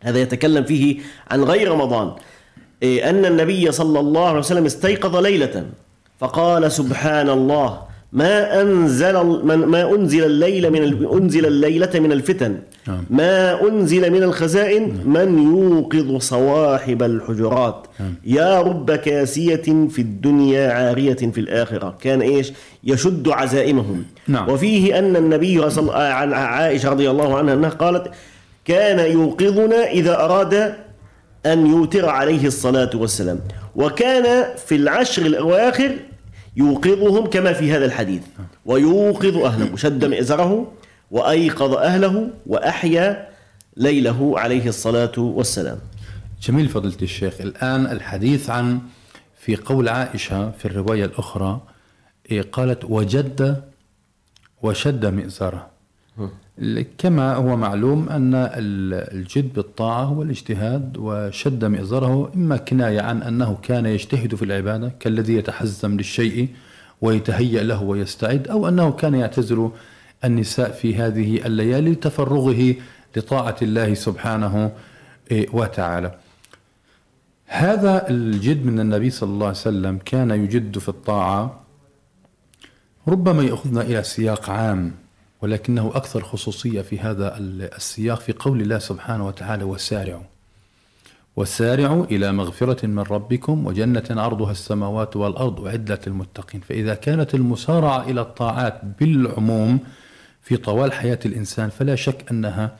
هذا 0.00 0.18
يتكلم 0.18 0.64
فيه 0.64 1.00
عن 1.30 1.44
غير 1.44 1.70
رمضان 1.70 2.12
إيه، 2.82 3.10
أن 3.10 3.24
النبي 3.24 3.72
صلى 3.72 4.00
الله 4.00 4.28
عليه 4.28 4.38
وسلم 4.38 4.64
استيقظ 4.64 5.16
ليلة 5.16 5.66
فقال 6.18 6.72
سبحان 6.72 7.30
الله 7.30 7.82
ما 8.14 8.60
أنزل 8.60 9.20
ما 9.44 9.94
أنزل 9.94 10.24
الليل 10.24 10.70
من 10.70 11.06
أنزل 11.12 11.46
الليلة 11.46 11.90
من 11.94 12.12
الفتن 12.12 12.58
نعم. 12.88 13.04
ما 13.10 13.68
أنزل 13.68 14.10
من 14.10 14.22
الخزائن 14.22 15.00
من 15.04 15.38
يوقظ 15.38 16.18
صواحب 16.20 17.02
الحجرات 17.02 17.86
نعم. 18.00 18.14
يا 18.24 18.60
رب 18.60 18.90
كاسية 18.90 19.88
في 19.90 19.98
الدنيا 19.98 20.72
عارية 20.72 21.14
في 21.14 21.40
الآخرة 21.40 21.96
كان 22.00 22.20
إيش 22.20 22.52
يشد 22.84 23.28
عزائمهم 23.28 24.04
نعم. 24.28 24.48
وفيه 24.48 24.98
أن 24.98 25.16
النبي 25.16 25.70
صلى 25.70 25.92
عن 25.94 26.32
عائشة 26.32 26.90
رضي 26.90 27.10
الله 27.10 27.38
عنها 27.38 27.54
أنها 27.54 27.70
قالت 27.70 28.10
كان 28.64 29.12
يوقظنا 29.12 29.90
إذا 29.90 30.24
أراد 30.24 30.74
أن 31.46 31.66
يوتر 31.66 32.08
عليه 32.08 32.46
الصلاة 32.46 32.90
والسلام 32.94 33.40
وكان 33.76 34.44
في 34.66 34.74
العشر 34.74 35.26
الأواخر 35.26 35.96
يوقظهم 36.56 37.26
كما 37.26 37.52
في 37.52 37.72
هذا 37.72 37.84
الحديث. 37.84 38.22
ويوقظ 38.66 39.36
أهله 39.36 39.76
شد 39.76 40.04
مئزره 40.04 40.72
وأيقظ 41.10 41.74
أهله 41.74 42.30
وأحيا 42.46 43.28
ليله 43.76 44.38
عليه 44.38 44.68
الصلاة 44.68 45.18
والسلام. 45.18 45.78
جميل 46.42 46.68
فضيلة 46.68 47.02
الشيخ. 47.02 47.40
الآن 47.40 47.86
الحديث 47.86 48.50
عن 48.50 48.80
في 49.40 49.56
قول 49.56 49.88
عائشة 49.88 50.50
في 50.50 50.64
الرواية 50.64 51.04
الأخرى 51.04 51.60
إيه، 52.30 52.42
قالت 52.42 52.84
وجد 52.84 53.64
وشد 54.62 55.06
مئزره. 55.06 55.73
كما 56.98 57.34
هو 57.34 57.56
معلوم 57.56 58.08
أن 58.08 58.34
الجد 59.14 59.52
بالطاعة 59.52 60.04
هو 60.04 60.22
الاجتهاد 60.22 60.96
وشد 60.98 61.64
مئزره 61.64 62.32
إما 62.34 62.56
كناية 62.56 63.00
عن 63.00 63.22
أنه 63.22 63.58
كان 63.62 63.86
يجتهد 63.86 64.34
في 64.34 64.44
العبادة 64.44 64.92
كالذي 65.00 65.34
يتحزم 65.34 65.96
للشيء 65.96 66.48
ويتهيأ 67.00 67.62
له 67.62 67.82
ويستعد 67.82 68.48
أو 68.48 68.68
أنه 68.68 68.92
كان 68.92 69.14
يعتزل 69.14 69.70
النساء 70.24 70.70
في 70.70 70.96
هذه 70.96 71.46
الليالي 71.46 71.90
لتفرغه 71.90 72.74
لطاعة 73.16 73.56
الله 73.62 73.94
سبحانه 73.94 74.72
إيه، 75.30 75.48
وتعالى. 75.52 76.14
هذا 77.46 78.10
الجد 78.10 78.66
من 78.66 78.80
النبي 78.80 79.10
صلى 79.10 79.30
الله 79.30 79.46
عليه 79.46 79.56
وسلم 79.56 79.98
كان 80.04 80.30
يجد 80.30 80.78
في 80.78 80.88
الطاعة 80.88 81.60
ربما 83.08 83.42
يأخذنا 83.42 83.82
إلى 83.82 84.02
سياق 84.02 84.50
عام. 84.50 85.03
ولكنه 85.44 85.92
أكثر 85.94 86.22
خصوصية 86.22 86.82
في 86.82 86.98
هذا 86.98 87.36
السياق 87.38 88.20
في 88.20 88.32
قول 88.32 88.60
الله 88.60 88.78
سبحانه 88.78 89.26
وتعالى 89.26 89.64
وسارعوا. 89.64 90.22
وسارعوا 91.36 92.04
إلى 92.04 92.32
مغفرة 92.32 92.86
من 92.86 92.98
ربكم 93.02 93.66
وجنة 93.66 94.04
عرضها 94.10 94.50
السماوات 94.50 95.16
والأرض 95.16 95.66
أعدت 95.66 96.08
للمتقين. 96.08 96.60
فإذا 96.60 96.94
كانت 96.94 97.34
المسارعة 97.34 98.02
إلى 98.02 98.20
الطاعات 98.20 98.80
بالعموم 99.00 99.78
في 100.42 100.56
طوال 100.56 100.92
حياة 100.92 101.18
الإنسان 101.26 101.70
فلا 101.70 101.94
شك 101.94 102.24
أنها 102.30 102.76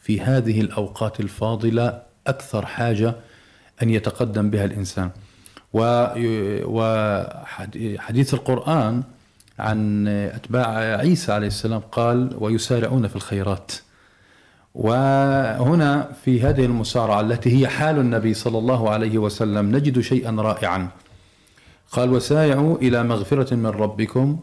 في 0.00 0.20
هذه 0.20 0.60
الأوقات 0.60 1.20
الفاضلة 1.20 2.02
أكثر 2.26 2.66
حاجة 2.66 3.14
أن 3.82 3.90
يتقدم 3.90 4.50
بها 4.50 4.64
الإنسان. 4.64 5.10
وحديث 6.64 8.34
القرآن 8.34 9.02
عن 9.58 10.08
أتباع 10.08 10.68
عيسى 10.96 11.32
عليه 11.32 11.46
السلام 11.46 11.80
قال 11.80 12.36
ويسارعون 12.38 13.08
في 13.08 13.16
الخيرات. 13.16 13.72
وهنا 14.74 16.12
في 16.24 16.42
هذه 16.42 16.64
المسارعة 16.64 17.20
التي 17.20 17.60
هي 17.60 17.68
حال 17.68 17.98
النبي 17.98 18.34
صلى 18.34 18.58
الله 18.58 18.90
عليه 18.90 19.18
وسلم 19.18 19.76
نجد 19.76 20.00
شيئا 20.00 20.30
رائعا. 20.30 20.88
قال 21.92 22.12
وسارعوا 22.12 22.76
إلى 22.76 23.02
مغفرة 23.02 23.54
من 23.54 23.66
ربكم. 23.66 24.38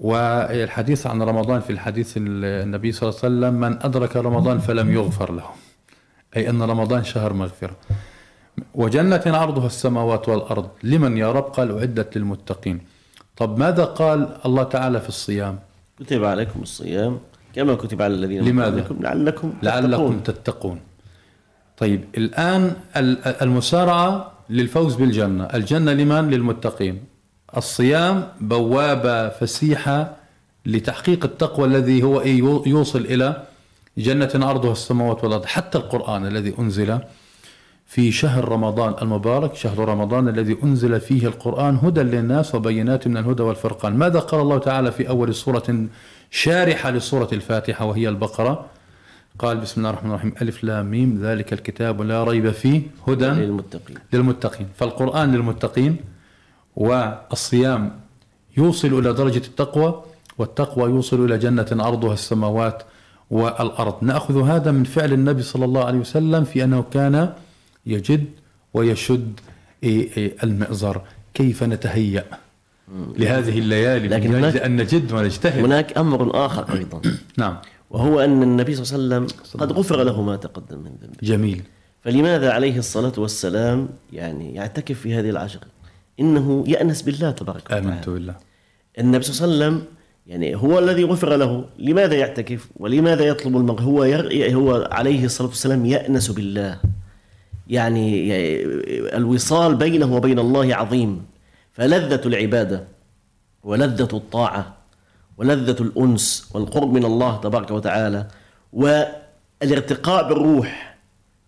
والحديث 0.00 1.06
عن 1.06 1.22
رمضان 1.22 1.60
في 1.60 1.70
الحديث 1.70 2.14
النبي 2.16 2.92
صلى 2.92 3.08
الله 3.08 3.20
عليه 3.24 3.28
وسلم 3.28 3.60
من 3.60 3.82
أدرك 3.82 4.16
رمضان 4.16 4.58
فلم 4.58 4.92
يغفر 4.92 5.32
له. 5.32 5.44
أي 6.36 6.50
أن 6.50 6.62
رمضان 6.62 7.04
شهر 7.04 7.32
مغفرة. 7.32 7.76
وجنة 8.74 9.22
عرضها 9.26 9.66
السماوات 9.66 10.28
والأرض. 10.28 10.68
لمن 10.82 11.16
يا 11.16 11.32
رب؟ 11.32 11.44
قال 11.44 11.78
أعدت 11.78 12.16
للمتقين. 12.16 12.80
طب 13.36 13.58
ماذا 13.58 13.84
قال 13.84 14.28
الله 14.46 14.62
تعالى 14.62 15.00
في 15.00 15.08
الصيام؟ 15.08 15.58
كتب 16.00 16.24
عليكم 16.24 16.62
الصيام 16.62 17.18
كما 17.54 17.74
كتب 17.74 18.02
على 18.02 18.14
الذين 18.14 18.44
لماذا؟ 18.48 18.86
لعلكم 19.00 19.52
لعلكم 19.62 20.20
تتقون. 20.20 20.80
طيب 21.78 22.04
الآن 22.16 22.72
المسارعة 23.42 24.32
للفوز 24.50 24.94
بالجنة. 24.94 25.44
الجنة 25.44 25.92
لمن؟ 25.92 26.30
للمتقين. 26.30 27.04
الصيام 27.56 28.28
بوابة 28.40 29.28
فسيحة 29.28 30.16
لتحقيق 30.66 31.24
التقوى 31.24 31.66
الذي 31.66 32.02
هو 32.02 32.20
إيه 32.20 32.38
يو- 32.38 32.62
يوصل 32.66 33.00
إلى 33.00 33.42
جنة 33.98 34.30
عرضها 34.34 34.72
السماوات 34.72 35.24
والأرض. 35.24 35.44
حتى 35.44 35.78
القرآن 35.78 36.26
الذي 36.26 36.54
أنزل 36.58 36.98
في 37.90 38.12
شهر 38.12 38.48
رمضان 38.48 38.94
المبارك 39.02 39.54
شهر 39.54 39.88
رمضان 39.88 40.28
الذي 40.28 40.56
أنزل 40.64 41.00
فيه 41.00 41.26
القرآن 41.26 41.76
هدى 41.82 42.00
للناس 42.00 42.54
وبينات 42.54 43.08
من 43.08 43.16
الهدى 43.16 43.42
والفرقان. 43.42 43.96
ماذا 43.96 44.18
قال 44.18 44.40
الله 44.40 44.58
تعالى 44.58 44.92
في 44.92 45.08
أول 45.08 45.34
سورة 45.34 45.86
شارحة 46.30 46.90
لسورة 46.90 47.28
الفاتحة 47.32 47.84
وهي 47.84 48.08
البقرة؟ 48.08 48.66
قال 49.38 49.56
بسم 49.56 49.80
الله 49.80 49.90
الرحمن 49.90 50.10
الرحيم. 50.10 50.34
ألف 50.42 50.64
لام 50.64 50.90
ميم. 50.90 51.18
ذلك 51.22 51.52
الكتاب 51.52 52.02
لا 52.02 52.24
ريب 52.24 52.50
فيه 52.50 52.82
هدى 53.08 53.26
للمتقين. 53.26 53.96
للمتقين. 54.12 54.66
فالقرآن 54.76 55.32
للمتقين 55.32 55.96
والصيام 56.76 57.90
يوصل 58.56 58.98
إلى 58.98 59.12
درجة 59.12 59.42
التقوى 59.46 60.02
والتقوى 60.38 60.90
يوصل 60.90 61.24
إلى 61.24 61.38
جنة 61.38 61.66
عرضها 61.72 62.14
السماوات 62.14 62.82
والأرض. 63.30 63.94
نأخذ 64.02 64.42
هذا 64.42 64.70
من 64.70 64.84
فعل 64.84 65.12
النبي 65.12 65.42
صلى 65.42 65.64
الله 65.64 65.84
عليه 65.84 65.98
وسلم 65.98 66.44
في 66.44 66.64
أنه 66.64 66.84
كان 66.92 67.32
يجد 67.86 68.24
ويشد 68.74 69.40
إيه 69.84 70.16
إيه 70.16 70.36
المئزر. 70.42 71.02
كيف 71.34 71.62
نتهيأ 71.62 72.24
لهذه 73.16 73.58
الليالي 73.58 74.08
لكن 74.08 74.28
من 74.30 74.44
أجل 74.44 74.44
هناك- 74.58 74.62
أن 74.62 74.76
نجد 74.76 75.12
ونجتهد. 75.12 75.64
هناك 75.64 75.98
أمر 75.98 76.46
آخر 76.46 76.72
أيضا. 76.78 77.00
نعم. 77.38 77.56
وهو 77.90 78.20
أن 78.20 78.42
النبي 78.42 78.74
صلى 78.74 78.98
الله 78.98 79.14
عليه 79.16 79.26
وسلم 79.26 79.60
قد 79.60 79.72
غفر 79.72 80.02
له 80.02 80.22
ما 80.22 80.36
تقدم 80.36 80.78
من 80.78 80.90
ذنبه. 81.02 81.16
جميل. 81.22 81.62
فلماذا 82.02 82.52
عليه 82.52 82.78
الصلاة 82.78 83.12
والسلام 83.18 83.88
يعني 84.12 84.54
يعتكف 84.54 85.00
في 85.00 85.14
هذه 85.14 85.30
العشر 85.30 85.60
إنه 86.20 86.64
يأنس 86.68 87.02
بالله 87.02 87.30
تبارك 87.30 87.66
وتعالى. 87.66 87.88
آمنت 87.88 88.08
بالله. 88.08 88.34
النبي 88.98 89.24
صلى 89.24 89.44
الله 89.44 89.64
عليه 89.66 89.76
وسلم 89.76 89.84
يعني 90.26 90.56
هو 90.56 90.78
الذي 90.78 91.04
غفر 91.04 91.36
له. 91.36 91.64
لماذا 91.78 92.14
يعتكف؟ 92.14 92.68
ولماذا 92.76 93.24
يطلب 93.24 93.56
المغفرة؟ 93.56 93.84
هو 93.84 94.04
ير... 94.04 94.54
هو 94.54 94.88
عليه 94.92 95.24
الصلاة 95.24 95.48
والسلام 95.48 95.86
يأنس 95.86 96.28
بالله. 96.30 96.80
يعني 97.70 98.32
الوصال 99.16 99.74
بينه 99.74 100.14
وبين 100.14 100.38
الله 100.38 100.74
عظيم. 100.74 101.22
فلذة 101.72 102.20
العبادة 102.26 102.84
ولذة 103.64 104.08
الطاعة 104.12 104.76
ولذة 105.38 105.76
الأنس 105.82 106.50
والقرب 106.54 106.92
من 106.92 107.04
الله 107.04 107.40
تبارك 107.40 107.70
وتعالى 107.70 108.26
والارتقاء 108.72 110.28
بالروح. 110.28 110.96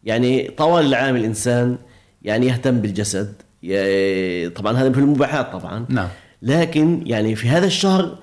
يعني 0.05 0.51
طوال 0.51 0.87
العام 0.87 1.17
الإنسان 1.17 1.79
يعني 2.23 2.47
يهتم 2.47 2.81
بالجسد. 2.81 3.35
طبعا 4.55 4.77
هذا 4.77 4.93
في 4.93 4.99
المباحات 4.99 5.53
طبعا. 5.53 5.87
نعم. 5.89 6.09
لكن 6.43 7.03
يعني 7.07 7.35
في 7.35 7.49
هذا 7.49 7.67
الشهر 7.67 8.19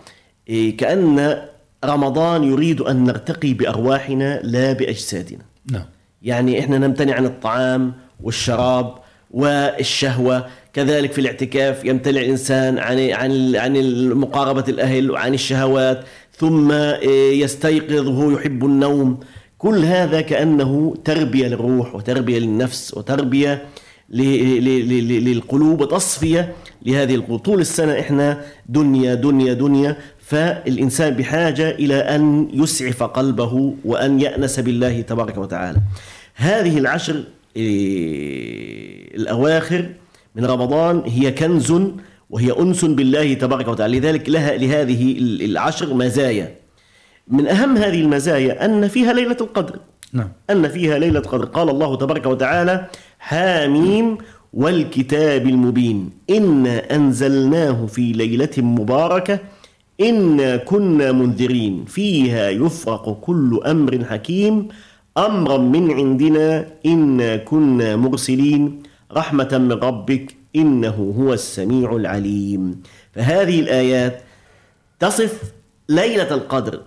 إيه، 0.49 0.77
كأن 0.77 1.41
رمضان 1.85 2.43
يريد 2.43 2.81
أن 2.81 3.03
نرتقي 3.03 3.53
بأرواحنا 3.53 4.39
لا 4.43 4.73
بأجسادنا. 4.73 5.45
نعم. 5.71 5.85
يعني 6.23 6.59
إحنا 6.59 6.77
نمتنع 6.77 7.15
عن 7.15 7.25
الطعام 7.25 7.93
والشراب 8.23 8.93
والشهوة. 9.31 10.47
كذلك 10.73 11.11
في 11.11 11.21
الاعتكاف 11.21 11.85
يمتنع 11.85 12.21
الإنسان 12.21 12.77
عن 12.77 13.09
عن 13.09 13.55
عن 13.55 13.73
مقاربه 14.13 14.63
الأهل 14.67 15.11
وعن 15.11 15.33
الشهوات 15.33 16.03
ثم 16.37 16.71
إيه، 16.71 17.41
يستيقظ 17.43 18.07
وهو 18.07 18.31
يحب 18.31 18.65
النوم. 18.65 19.19
كل 19.57 19.85
هذا 19.85 20.21
كأنه 20.21 20.95
تربية 21.05 21.47
للروح 21.47 21.95
وتربية 21.95 22.39
للنفس 22.39 22.93
وتربية 22.97 23.65
للقلوب 24.09 25.81
وتصفية 25.81 26.53
لهذه 26.85 27.15
القلوب. 27.15 27.39
طول 27.39 27.61
السنة 27.61 27.99
إحنا 27.99 28.41
دنيا 28.69 29.15
دنيا 29.15 29.53
دنيا 29.53 29.97
فالإنسان 30.19 31.13
بحاجة 31.13 31.69
إلى 31.69 31.95
أن 31.95 32.49
يسعف 32.53 33.03
قلبه 33.03 33.73
وأن 33.85 34.21
يأنس 34.21 34.59
بالله 34.59 35.01
تبارك 35.01 35.37
وتعالى. 35.37 35.79
هذه 36.39 36.77
العشر 36.77 37.23
إيه، 37.55 39.15
الأواخر 39.15 39.85
من 40.35 40.45
رمضان 40.45 41.03
هي 41.05 41.31
كنز 41.31 41.73
وهي 42.29 42.51
أنس 42.59 42.85
بالله 42.85 43.33
تبارك 43.33 43.67
وتعالى. 43.67 43.99
لذلك 43.99 44.29
لها 44.29 44.57
لهذه 44.57 45.15
العشر 45.19 45.93
مزايا. 45.93 46.55
من 47.27 47.47
أهم 47.47 47.77
هذه 47.77 48.01
المزايا 48.01 48.65
أن 48.65 48.87
فيها 48.87 49.13
ليلة 49.13 49.37
القدر. 49.41 49.79
نعم. 50.13 50.31
أن 50.49 50.67
فيها 50.67 50.99
ليلة 50.99 51.19
قدر 51.19 51.45
قال 51.45 51.69
الله 51.69 51.95
تبارك 51.97 52.25
وتعالى 52.25 52.87
حاميم 53.19 54.17
والكتاب 54.53 55.47
المبين. 55.47 56.09
إنا 56.29 56.95
أنزلناه 56.95 57.85
في 57.85 58.11
ليلة 58.11 58.55
مباركة. 58.57 59.39
إنا 60.01 60.57
كنا 60.57 61.11
منذرين. 61.11 61.85
فيها 61.85 62.49
يفرق 62.49 63.19
كل 63.21 63.61
أمر 63.65 64.05
حكيم. 64.05 64.67
أمرا 65.19 65.57
من 65.57 65.91
عندنا 65.91 66.65
إنا 66.85 67.37
كنا 67.37 67.95
مرسلين 67.95 68.83
رحمة 69.11 69.49
من 69.51 69.71
ربك 69.71 70.35
إنه 70.55 71.13
هو 71.19 71.33
السميع 71.33 71.95
العليم 71.95 72.81
فهذه 73.13 73.59
الآيات 73.59 74.21
تصف 74.99 75.53
ليلة 75.89 76.33
القدر 76.33 76.81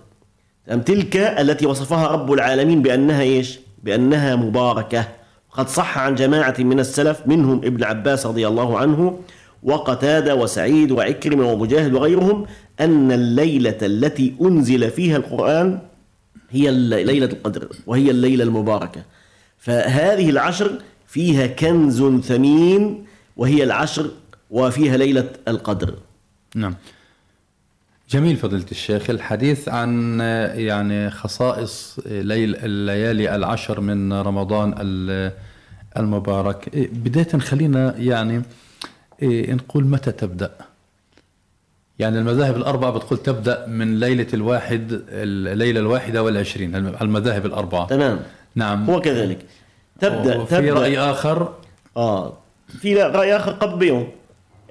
أم 0.72 0.80
تلك 0.80 1.16
التي 1.16 1.66
وصفها 1.66 2.08
رب 2.08 2.32
العالمين 2.32 2.82
بأنها 2.82 3.22
إيش؟ 3.22 3.60
بأنها 3.84 4.36
مباركة 4.36 5.08
قد 5.50 5.68
صح 5.68 5.98
عن 5.98 6.14
جماعة 6.14 6.54
من 6.58 6.80
السلف 6.80 7.22
منهم 7.26 7.58
ابن 7.58 7.84
عباس 7.84 8.26
رضي 8.26 8.48
الله 8.48 8.78
عنه 8.78 9.18
وقتادة 9.62 10.34
وسعيد 10.34 10.90
وعكرمة 10.90 11.52
ومجاهد 11.52 11.94
وغيرهم 11.94 12.46
أن 12.80 13.12
الليلة 13.12 13.78
التي 13.82 14.34
أنزل 14.42 14.90
فيها 14.90 15.16
القرآن 15.16 15.78
هي 16.52 16.70
ليلة 17.04 17.26
القدر 17.26 17.68
وهي 17.86 18.10
الليلة 18.10 18.44
المباركة. 18.44 19.02
فهذه 19.58 20.30
العشر 20.30 20.78
فيها 21.06 21.46
كنز 21.46 22.02
ثمين 22.24 23.04
وهي 23.36 23.64
العشر 23.64 24.10
وفيها 24.50 24.96
ليلة 24.96 25.28
القدر. 25.48 25.94
نعم. 26.54 26.74
جميل 28.10 28.36
فضيلة 28.36 28.66
الشيخ 28.70 29.10
الحديث 29.10 29.68
عن 29.68 30.20
يعني 30.54 31.10
خصائص 31.10 31.98
ليل 32.06 32.56
الليالي 32.56 33.34
العشر 33.36 33.80
من 33.80 34.12
رمضان 34.12 34.74
ال- 34.80 35.32
المبارك. 35.96 36.74
إيه، 36.74 36.88
بداية 36.92 37.38
خلينا 37.38 37.96
يعني 37.98 38.42
إيه، 39.22 39.54
نقول 39.54 39.84
متى 39.84 40.12
تبدأ؟ 40.12 40.50
يعني 42.02 42.18
المذاهب 42.18 42.56
الأربعة 42.56 42.90
بتقول 42.92 43.18
تبدأ 43.18 43.66
من 43.66 44.00
ليلة 44.00 44.26
الواحد 44.34 45.02
الليلة 45.08 45.80
الواحدة 45.80 46.22
والعشرين 46.22 46.76
الم- 46.76 46.96
المذاهب 47.02 47.46
الأربعة. 47.46 47.86
تمام. 47.86 48.20
نعم. 48.54 48.90
هو 48.90 49.00
كذلك. 49.00 49.38
تبدأ 50.00 50.38
وفي 50.38 50.56
تبدأ 50.56 50.72
رأي 50.74 50.98
آخر؟ 50.98 51.52
آه. 51.96 52.32
في 52.80 52.94
رأي 53.02 53.36
آخر 53.36 53.52
قبل 53.52 53.78
بيوم 53.78 54.08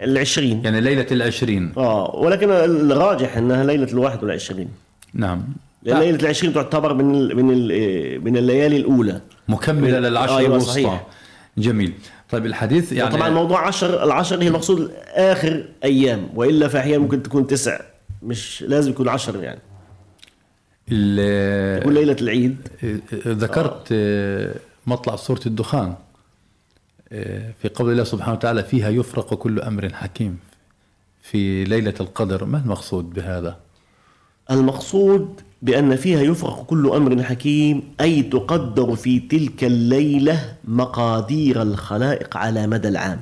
العشرين. 0.01 0.61
يعني 0.65 0.81
ليلة 0.81 1.05
العشرين. 1.11 1.71
آه. 1.77 2.15
ولكن 2.15 2.49
الراجح 2.51 3.37
أنها 3.37 3.63
ليلة 3.63 3.91
الواحد 3.91 4.23
والعشرين. 4.23 4.67
نعم. 5.13 5.43
لأن 5.83 5.99
ليلة 5.99 6.19
العشرين 6.19 6.53
تعتبر 6.53 6.93
من 6.93 7.15
ال 7.15 7.35
من 7.35 7.51
ال 7.53 8.23
من 8.23 8.37
الليالي 8.37 8.77
الأولى. 8.77 9.21
مكملة 9.47 9.99
للعشر 9.99 10.37
أيوة، 10.37 10.49
الوسطى. 10.49 10.71
صحيح. 10.83 11.07
جميل. 11.57 11.93
طيب 12.31 12.45
الحديث 12.45 12.91
يعني 12.91 13.15
طبعا 13.15 13.29
موضوع 13.29 13.67
عشر 13.67 14.03
العشر 14.03 14.41
هي 14.43 14.47
المقصود 14.47 14.91
آخر 15.07 15.65
أيام 15.83 16.29
وإلا 16.35 16.67
فأحيانا 16.67 16.97
ممكن 17.03 17.23
تكون 17.23 17.47
تسع 17.47 17.79
مش 18.23 18.61
لازم 18.67 18.91
يكون 18.91 19.09
عشر 19.09 19.43
يعني. 19.43 19.59
ال- 20.91 21.79
تكون 21.81 21.93
ليلة 21.93 22.15
العيد. 22.21 22.57
ذكرت 23.27 23.87
آه، 23.91 24.55
مطلع 24.87 25.15
سورة 25.15 25.41
الدخان. 25.45 25.93
آه، 27.11 27.51
في 27.61 27.69
قول 27.69 27.91
الله 27.91 28.03
سبحانه 28.03 28.33
وتعالى 28.33 28.63
فيها 28.63 28.89
يفرق 28.89 29.33
كل 29.33 29.59
أمر 29.59 29.93
حكيم 29.93 30.39
في 31.21 31.63
ليلة 31.63 31.93
القدر. 31.99 32.45
ما 32.45 32.57
المقصود 32.57 33.09
بهذا؟ 33.13 33.57
المقصود 34.51 35.41
بأن 35.61 35.95
فيها 35.95 36.21
يفرق 36.21 36.63
كل 36.65 36.89
أمر 36.89 37.23
حكيم 37.23 37.83
أي 38.01 38.21
تقدر 38.23 38.95
في 38.95 39.19
تلك 39.19 39.63
الليلة 39.63 40.53
مقادير 40.65 41.61
الخلائق 41.61 42.37
على 42.37 42.67
مدى 42.67 42.87
العام. 42.87 43.19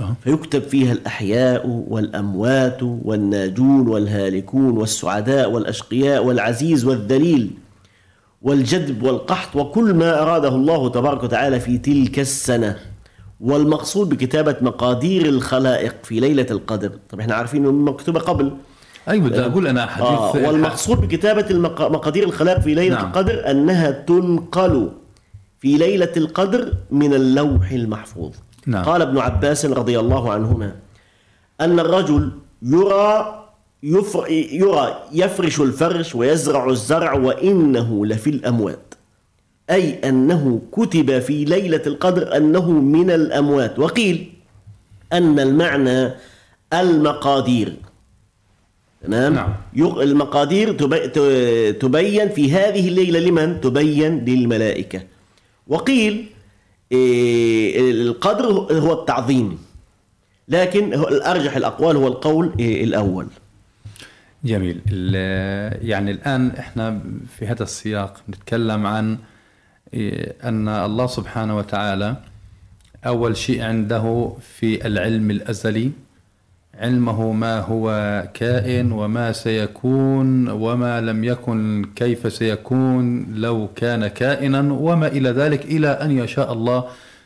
أه. 0.00 0.14
فيكتب 0.24 0.62
فيها 0.62 0.92
الأحياء 0.92 1.66
والأموات 1.88 2.82
والناجون 2.82 3.88
والهالكون 3.88 4.76
والسعداء 4.78 5.50
والأشقياء 5.50 6.24
والعزيز 6.24 6.84
والذليل 6.84 7.50
والجدب 8.42 9.02
والقحط 9.02 9.56
وكل 9.56 9.94
ما 9.94 10.22
أراده 10.22 10.48
الله 10.48 10.88
تبارك 10.88 11.22
وتعالى 11.22 11.60
في 11.60 11.78
تلك 11.78 12.18
السنة. 12.18 12.76
والمقصود 13.40 14.08
بكتابة 14.08 14.56
مقادير 14.60 15.26
الخلائق 15.26 15.94
في 16.02 16.20
ليلة 16.20 16.46
القدر. 16.50 16.92
طب 17.10 17.20
إحنا 17.20 17.34
عارفين 17.34 17.66
إنه 17.66 17.72
مكتوبة 17.92 18.20
قبل. 18.20 18.52
أيوة 19.08 19.28
بدي 19.28 19.40
أقول 19.40 19.66
أنا 19.66 19.86
حديث 19.86 20.08
آه 20.08 20.48
والمقصود 20.48 21.00
بكتابة 21.00 21.46
المق... 21.50 21.82
مقادير 21.82 22.24
الخلائق 22.24 22.60
في 22.60 22.74
ليلة 22.74 22.94
نعم. 22.94 23.04
نعم. 23.04 23.06
القدر 23.06 23.50
أنها 23.50 23.90
تنقل 23.90 24.90
في 25.60 25.76
ليلة 25.76 26.12
القدر 26.16 26.74
من 26.90 27.14
اللوح 27.14 27.70
المحفوظ 27.70 28.32
نعم. 28.66 28.84
قال 28.84 29.02
ابن 29.02 29.18
عباس 29.18 29.66
رضي 29.66 30.00
الله 30.00 30.32
عنهما 30.32 30.72
أن 31.60 31.80
الرجل 31.80 32.32
يرى 32.62 33.42
يفر 33.82 34.30
يرى 34.30 35.02
يفرش 35.12 35.60
الفرش 35.60 36.14
ويزرع 36.14 36.70
الزرع 36.70 37.12
وإنه 37.12 38.06
لفي 38.06 38.30
الأموات 38.30 38.94
أي 39.70 40.08
أنه 40.08 40.60
كتب 40.72 41.18
في 41.18 41.44
ليلة 41.44 41.82
القدر 41.86 42.36
أنه 42.36 42.70
من 42.70 43.10
الأموات 43.10 43.78
وقيل 43.78 44.32
أن 45.12 45.40
المعنى 45.40 46.10
المقادير 46.72 47.76
تمام؟ 49.06 49.34
نعم. 49.34 49.54
المقادير 50.02 50.72
تبي- 50.72 51.08
تبين 51.72 52.28
في 52.28 52.52
هذه 52.52 52.88
الليلة 52.88 53.20
لمن؟ 53.20 53.60
تبين 53.60 54.24
للملائكة. 54.24 55.02
وقيل 55.68 56.26
إيه، 56.92 57.90
القدر 57.90 58.46
هو 58.80 58.92
التعظيم. 59.00 59.58
لكن 60.48 60.94
هو 60.94 61.08
الأرجح 61.08 61.56
الأقوال 61.56 61.96
هو 61.96 62.06
القول 62.08 62.52
إيه، 62.58 62.84
الأول. 62.84 63.26
جميل. 64.44 64.80
يعني 65.82 66.10
الآن 66.10 66.50
إحنا 66.58 67.00
في 67.38 67.46
هذا 67.46 67.62
السياق 67.62 68.22
نتكلم 68.28 68.86
عن 68.86 69.18
إيه، 69.94 70.34
أن 70.44 70.68
الله 70.68 71.06
سبحانه 71.06 71.56
وتعالى 71.56 72.16
أول 73.06 73.36
شيء 73.36 73.62
عنده 73.62 74.32
في 74.58 74.86
العلم 74.86 75.30
الأزلي 75.30 75.90
علمه 76.80 77.32
ما 77.32 77.60
هو 77.60 77.88
كائن 78.34 78.92
وما 78.92 79.32
سيكون 79.32 80.48
وما 80.48 81.00
لم 81.00 81.24
يكن 81.24 81.86
كيف 81.96 82.32
سيكون 82.32 83.26
لو 83.34 83.68
كان 83.76 84.06
كائنا 84.06 84.72
وما 84.72 85.06
إلى 85.06 85.30
ذلك 85.30 85.64
إلى 85.64 85.88
أن 85.88 86.10
يشاء 86.10 86.52
الله 86.52 86.84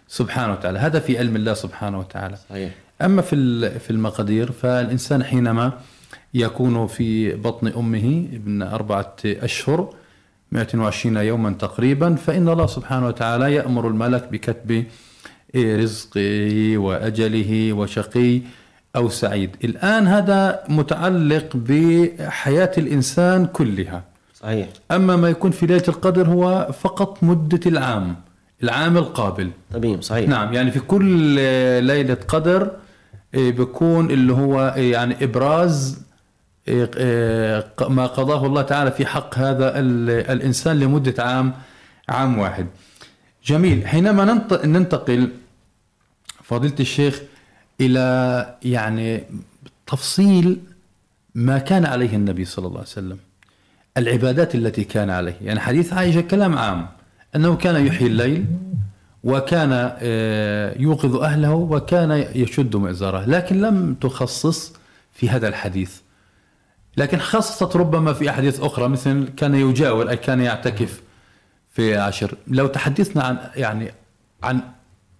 سبحانه 0.08 0.52
وتعالى. 0.52 0.78
هذا 0.78 0.98
في 0.98 1.18
علم 1.18 1.36
الله 1.36 1.54
سبحانه 1.54 1.98
وتعالى. 1.98 2.36
صحيح. 2.50 2.70
أما 3.02 3.22
في 3.22 3.70
في 3.78 3.90
المقادير 3.90 4.52
فالإنسان 4.52 5.24
حينما 5.24 5.72
يكون 6.34 6.86
في 6.86 7.32
بطن 7.32 7.66
أمه 7.68 8.26
ابن 8.32 8.62
أربعة 8.62 9.16
أشهر 9.24 9.94
120 10.52 11.16
يوما 11.16 11.50
تقريبا 11.50 12.14
فإن 12.14 12.48
الله 12.48 12.66
سبحانه 12.66 13.06
وتعالى 13.06 13.54
يأمر 13.54 13.88
الملك 13.88 14.28
بكتب 14.32 14.84
رزقه 15.56 16.78
وأجله 16.78 17.72
وشقي 17.72 18.40
أو 18.96 19.08
سعيد. 19.08 19.56
الآن 19.64 20.06
هذا 20.06 20.60
متعلق 20.68 21.48
بحياة 21.54 22.70
الإنسان 22.78 23.46
كلها. 23.46 24.02
صحيح. 24.34 24.68
أما 24.90 25.16
ما 25.16 25.28
يكون 25.28 25.50
في 25.50 25.66
ليلة 25.66 25.82
القدر 25.88 26.28
هو 26.28 26.68
فقط 26.80 27.24
مدة 27.24 27.60
العام 27.66 28.16
العام 28.62 28.96
القابل. 28.96 29.50
تمام 29.72 30.00
صحيح. 30.00 30.28
نعم 30.28 30.52
يعني 30.54 30.70
في 30.70 30.80
كل 30.80 31.04
ليلة 31.84 32.16
قدر 32.28 32.70
آه، 33.34 33.50
بيكون 33.50 34.10
اللي 34.10 34.32
هو 34.32 34.60
آه، 34.60 34.76
يعني 34.78 35.24
إبراز 35.24 36.02
ق- 36.68 37.88
ما 37.88 38.06
قضاه 38.06 38.46
الله 38.46 38.62
تعالى 38.62 38.90
في 38.90 39.06
حق 39.06 39.38
هذا 39.38 39.78
ال- 39.78 40.30
الإنسان 40.30 40.78
لمدة 40.80 41.24
عام 41.24 41.52
عام 42.08 42.38
واحد. 42.38 42.66
جميل. 43.44 43.86
حينما 43.86 44.44
ننتقل 44.64 45.28
فضيلة 46.42 46.74
الشيخ 46.80 47.20
إلى 47.80 48.56
يعني 48.62 49.24
تفصيل 49.86 50.60
ما 51.34 51.58
كان 51.58 51.86
عليه 51.86 52.16
النبي 52.16 52.44
صلى 52.44 52.66
الله 52.66 52.78
عليه 52.78 52.88
وسلم 52.88 53.18
العبادات 53.96 54.54
التي 54.54 54.84
كان 54.84 55.10
عليه. 55.10 55.36
يعني 55.42 55.60
حديث 55.60 55.92
عائشة 55.92 56.20
كلام 56.20 56.58
عام 56.58 56.86
أنه 57.36 57.56
كان 57.56 57.86
يحيي 57.86 58.06
الليل 58.06 58.46
وكان 59.24 59.70
آه، 59.98 60.78
يوقظ 60.78 61.16
أهله 61.16 61.54
وكان 61.54 62.10
يشد 62.34 62.76
مئزره 62.76 63.24
لكن 63.24 63.60
لم 63.60 63.94
تخصص 63.94 64.72
في 65.12 65.28
هذا 65.28 65.48
الحديث. 65.48 65.96
لكن 66.96 67.18
خصصت 67.18 67.76
ربما 67.76 68.12
في 68.12 68.30
أحاديث 68.30 68.60
أخرى 68.60 68.88
مثل 68.88 69.28
كان 69.36 69.54
يجاور 69.54 70.10
أي 70.10 70.16
كان 70.16 70.40
يعتكف 70.40 71.02
في 71.72 71.96
عشر. 71.96 72.34
لو 72.46 72.66
تحدثنا 72.66 73.22
عن 73.22 73.38
يعني 73.56 73.92
عن 74.42 74.60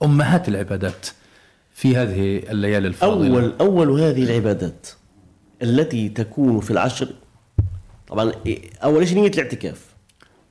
أمهات 0.02 0.48
العبادات 0.48 1.06
في 1.80 1.96
هذه 1.96 2.42
الليالي 2.50 2.88
الفاضلة. 2.88 3.28
أول 3.28 3.54
أول 3.60 4.00
هذه 4.00 4.22
العبادات 4.22 4.86
التي 5.62 6.08
تكون 6.08 6.60
في 6.60 6.70
العشر 6.70 7.08
طبعا 8.08 8.32
أول 8.84 9.08
شيء 9.08 9.20
نية 9.20 9.28
الاعتكاف. 9.28 9.86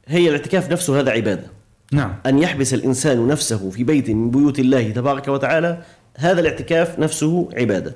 هي 0.08 0.30
الاعتكاف 0.30 0.72
نفسه 0.72 1.00
هذا 1.00 1.12
عبادة. 1.12 1.48
نعم. 1.92 2.15
أن 2.26 2.39
يحبس 2.39 2.74
الإنسان 2.74 3.28
نفسه 3.28 3.70
في 3.70 3.84
بيت 3.84 4.10
من 4.10 4.32
بيوت 4.32 4.60
الله 4.60 4.89
تبارك 4.89 5.28
وتعالى 5.28 5.84
هذا 6.18 6.42
الاعتكاف 6.42 7.00
نفسه 7.00 7.50
عبادة. 7.54 7.96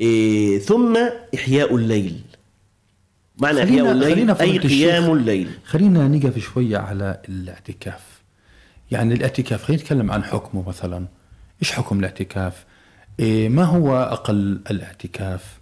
إيه 0.00 0.58
ثم 0.58 0.98
إحياء 1.34 1.76
الليل. 1.76 2.20
معنى 3.38 3.62
إحياء 3.62 3.92
الليل 3.92 4.12
خلينا 4.12 4.40
أي. 4.40 4.58
قيام 4.58 5.12
الليل. 5.12 5.48
خلينا 5.64 6.08
نقف 6.08 6.38
شوية 6.38 6.78
على 6.78 7.22
الاعتكاف. 7.28 8.00
يعني 8.90 9.14
الاعتكاف 9.14 9.64
خلينا 9.64 9.82
نتكلم 9.82 10.10
عن 10.10 10.24
حكمه 10.24 10.68
مثلا. 10.68 11.06
إيش 11.62 11.72
حكم 11.72 11.98
الاعتكاف؟ 11.98 12.64
إيه 13.20 13.48
ما 13.48 13.64
هو 13.64 13.96
أقل 13.96 14.60
الاعتكاف 14.70 15.58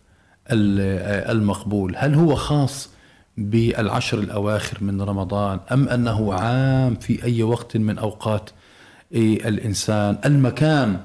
ال- 0.50 1.30
المقبول؟ 1.36 1.94
هل 1.96 2.14
هو 2.14 2.34
خاص 2.34 2.90
بالعشر 3.36 4.18
الأواخر 4.18 4.84
من 4.84 5.02
رمضان 5.02 5.60
أم 5.72 5.88
أنه 5.88 6.34
عام 6.34 6.94
في 6.94 7.24
أي 7.24 7.42
وقت 7.42 7.76
من 7.76 7.98
أوقات 7.98 8.50
إيه 9.12 9.48
الإنسان؟ 9.48 10.18
المكان 10.24 11.00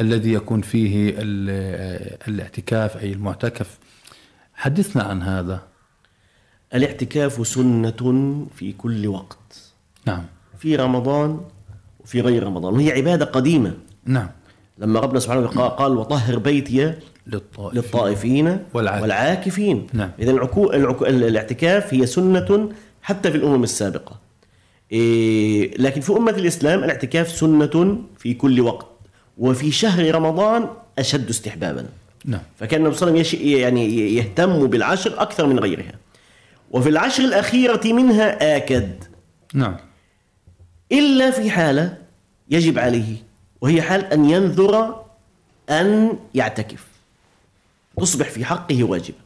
الذي 0.00 0.32
يكون 0.32 0.60
فيه 0.60 1.10
ال- 1.18 2.18
الاعتكاف 2.28 2.96
أي 2.96 3.12
المعتكف. 3.12 3.78
حدثنا 4.54 5.02
عن 5.02 5.22
هذا. 5.22 5.62
الاعتكاف 6.74 7.46
سنة 7.46 8.46
في 8.54 8.72
كل 8.72 9.06
وقت. 9.06 9.72
نعم. 10.06 10.24
في 10.58 10.76
رمضان 10.76 11.40
وفي 12.00 12.20
غير 12.20 12.42
رمضان 12.42 12.74
وهي 12.74 12.92
عبادة 12.92 13.24
قديمة. 13.24 13.74
نعم. 14.04 14.28
لما 14.78 15.00
ربنا 15.00 15.20
سبحانه 15.20 15.40
وتعالى 15.40 15.74
قال 15.78 15.96
وطهر 15.96 16.38
بيتي 16.38 16.94
للطائف 17.26 17.74
للطائفين 17.74 18.58
والعاكفين. 18.74 19.02
والعاكفين. 19.02 19.86
نعم. 19.92 20.10
إذا 20.18 20.30
العكو... 20.30 20.72
العكو... 20.72 21.06
الاعتكاف 21.06 21.94
هي 21.94 22.06
سنة 22.06 22.68
حتى 23.02 23.30
في 23.30 23.36
الأمم 23.36 23.62
السابقة. 23.62 24.16
إيه... 24.92 25.78
لكن 25.78 26.00
في 26.00 26.12
أمة 26.12 26.30
الإسلام 26.30 26.84
الاعتكاف 26.84 27.30
سنة 27.30 27.98
في 28.18 28.34
كل 28.34 28.60
وقت. 28.60 28.86
وفي 29.38 29.70
شهر 29.70 30.14
رمضان 30.14 30.68
أشد 30.98 31.28
استحبابا. 31.28 31.86
نعم. 32.24 32.40
فكان 32.56 32.80
النبي 32.80 32.96
صلى 32.96 33.08
الله 33.08 33.18
عليه 33.18 33.28
وسلم. 33.28 33.48
يعني 33.48 34.14
يهتم 34.14 34.66
بالعشر 34.66 35.22
أكثر 35.22 35.46
من 35.46 35.58
غيرها. 35.58 35.92
وفي 36.70 36.88
العشر 36.88 37.24
الأخيرة 37.24 37.80
منها 37.84 38.56
آكد. 38.56 39.04
نعم. 39.54 39.76
إلا 40.92 41.30
في 41.30 41.50
حالة 41.50 41.98
يجب 42.50 42.78
عليه 42.78 43.27
وهي 43.60 43.82
حال 43.82 44.04
أن 44.04 44.24
ينذر 44.24 45.00
أن 45.70 46.18
يعتكف 46.34 46.86
تصبح 48.00 48.30
في 48.30 48.44
حقه 48.44 48.84
واجبة 48.84 49.18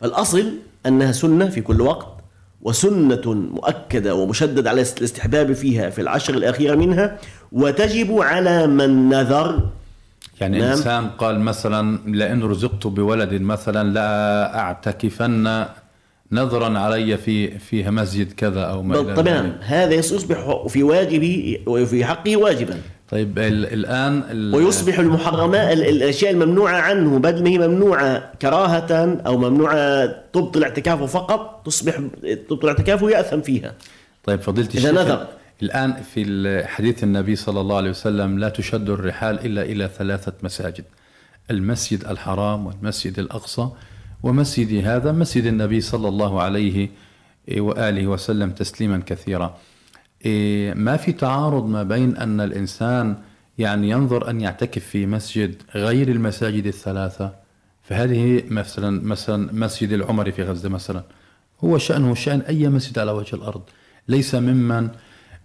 فالأصل 0.00 0.52
أنها 0.86 1.12
سنة 1.12 1.48
في 1.48 1.60
كل 1.60 1.80
وقت 1.80 2.14
وسنة 2.62 3.32
مؤكدة 3.32 4.14
ومشدد 4.14 4.66
على 4.66 4.80
الاستحباب 4.80 5.52
فيها 5.52 5.90
في 5.90 6.00
العشر 6.00 6.34
الأخيرة 6.34 6.74
منها 6.74 7.18
وتجب 7.52 8.20
على 8.20 8.66
من 8.66 9.08
نذر 9.08 9.68
يعني 10.40 10.58
نعم. 10.58 10.70
إنسان 10.70 11.08
قال 11.08 11.40
مثلا 11.40 11.98
لئن 12.06 12.42
رزقت 12.42 12.86
بولد 12.86 13.32
مثلا 13.32 13.88
لا 13.88 14.58
أعتكفن 14.58 15.66
نظرا 16.32 16.78
علي 16.78 17.16
في 17.16 17.58
فيها 17.58 17.90
مسجد 17.90 18.32
كذا 18.32 18.60
أو 18.60 18.82
ما 18.82 18.96
ذلك. 18.96 19.58
هذا 19.60 19.94
يصبح 19.94 20.64
في 20.68 20.82
واجبه 20.82 21.58
وفي 21.66 22.04
حقه 22.04 22.36
واجبا 22.36 22.80
طيب 23.14 23.38
ال- 23.38 23.72
الآن 23.72 24.22
ال- 24.30 24.54
ويصبح 24.54 24.98
المحرمات 24.98 25.72
ال- 25.72 25.84
الأشياء 25.88 26.30
الممنوعة 26.32 26.80
عنه 26.80 27.18
بدل 27.18 27.42
ما 27.44 27.50
هي 27.50 27.58
ممنوعة 27.68 28.32
كراهة 28.42 29.18
أو 29.26 29.38
ممنوعة 29.38 30.06
تبطل 30.32 30.62
اعتكافه 30.64 31.06
فقط 31.06 31.62
تصبح 31.66 32.00
تبطل 32.48 32.68
اعتكافه 32.68 33.10
يأثم 33.10 33.40
فيها 33.40 33.74
طيب 34.24 34.40
فضيلة 34.40 34.68
إذا 34.68 34.90
الشيخ 34.90 35.02
نذر. 35.02 35.26
الآن 35.62 35.94
في 36.14 36.62
حديث 36.66 37.04
النبي 37.04 37.36
صلى 37.36 37.60
الله 37.60 37.76
عليه 37.76 37.90
وسلم 37.90 38.38
لا 38.38 38.48
تشد 38.48 38.90
الرحال 38.90 39.46
إلا 39.46 39.62
إلى 39.62 39.90
ثلاثة 39.98 40.32
مساجد 40.42 40.84
المسجد 41.50 42.04
الحرام 42.04 42.66
والمسجد 42.66 43.18
الأقصى 43.18 43.68
ومسجد 44.22 44.86
هذا 44.86 45.12
مسجد 45.12 45.44
النبي 45.46 45.80
صلى 45.80 46.08
الله 46.08 46.42
عليه 46.42 46.88
وآله 47.58 48.06
وسلم 48.06 48.50
تسليما 48.50 49.02
كثيرا 49.06 49.56
ما 50.74 50.96
في 50.96 51.12
تعارض 51.12 51.68
ما 51.68 51.82
بين 51.82 52.16
أن 52.16 52.40
الإنسان 52.40 53.16
يعني 53.58 53.90
ينظر 53.90 54.30
أن 54.30 54.40
يعتكف 54.40 54.84
في 54.84 55.06
مسجد 55.06 55.54
غير 55.74 56.08
المساجد 56.08 56.66
الثلاثة 56.66 57.32
فهذه 57.82 58.42
مثلا 58.48 59.04
مثلا 59.04 59.52
مسجد 59.52 59.92
العمري 59.92 60.32
في 60.32 60.42
غزة 60.42 60.68
مثلا. 60.68 61.02
هو 61.64 61.78
شأنه 61.78 62.14
شأن 62.14 62.40
أي 62.40 62.68
مسجد 62.68 62.98
على 62.98 63.10
وجه 63.10 63.36
الأرض. 63.36 63.62
ليس 64.08 64.34
ممن 64.34 64.88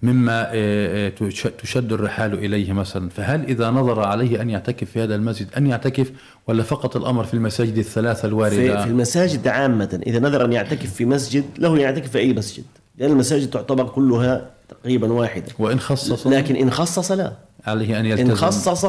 مما 0.04 0.48
آه، 0.54 1.10
تش- 1.10 1.48
تشد 1.62 1.94
الرحال 1.94 2.34
إليه 2.34 2.74
مثلا. 2.74 3.10
فهل 3.10 3.44
إذا 3.46 3.70
نظر 3.72 4.00
عليه 4.00 4.42
أن 4.42 4.50
يعتكف 4.50 4.92
في 4.92 5.04
هذا 5.04 5.16
المسجد 5.16 5.48
أن 5.58 5.68
يعتكف 5.68 6.12
ولا 6.48 6.64
فقط 6.64 6.98
الأمر 6.98 7.24
في 7.24 7.34
المساجد 7.34 7.78
الثلاثة 7.78 8.28
الواردة؟ 8.28 8.84
في 8.84 8.90
المساجد 8.90 9.48
عامة 9.48 10.00
إذا 10.08 10.20
نذر 10.20 10.46
أن 10.46 10.54
يعتكف 10.54 10.94
في 10.94 11.06
مسجد 11.06 11.44
له 11.58 11.78
يعتكف 11.78 12.10
في 12.12 12.18
أي 12.18 12.34
مسجد. 12.34 12.64
لأن 13.00 13.12
المساجد 13.12 13.50
تعتبر 13.50 13.84
كلها 13.84 14.50
تقريبا 14.70 15.14
واحدة. 15.14 15.46
وإن 15.60 15.80
خصص 15.80 16.28
لكن 16.28 16.56
إن 16.56 16.72
خصص 16.72 17.12
لا. 17.12 17.34
عليه 17.68 18.00
أن 18.00 18.06
يلتزم. 18.06 18.30
إن 18.30 18.36
خصص 18.36 18.86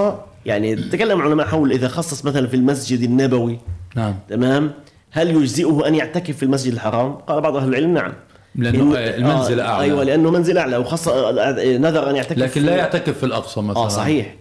يعني 0.47 0.77
تكلم 0.77 1.21
العلماء 1.21 1.47
حول 1.47 1.73
إذا 1.73 1.89
خصص 1.89 2.25
مثلا 2.25 2.47
في 2.47 2.55
المسجد 2.57 3.03
النبوي 3.03 3.59
نعم. 3.97 4.15
تمام؟ 4.29 4.71
هل 5.11 5.31
يجزئه 5.31 5.87
أن 5.87 5.95
يعتكف 5.95 6.37
في 6.37 6.43
المسجد 6.43 6.73
الحرام؟ 6.73 7.13
قال 7.13 7.41
بعض 7.41 7.57
أهل 7.57 7.69
العلم 7.69 7.95
نعم. 7.95 8.13
لأنه 8.55 8.95
إنه- 8.95 8.97
المنزل 8.97 9.61
آه 9.61 9.69
أعلى. 9.69 9.83
أيوة 9.85 10.05
لأنه 10.05 10.31
منزل 10.31 10.59
أعلى. 10.59 10.77
وخص 10.77 11.09
نذر 11.09 12.11
أن 12.11 12.17
يعتكف 12.17 12.39
لكن 12.39 12.63
لا 12.63 12.77
يعتكف 12.77 13.19
في 13.19 13.27
الأقصى 13.27 13.61
مثلا. 13.61 13.83
آه 13.83 13.89
صحيح. 13.89 14.35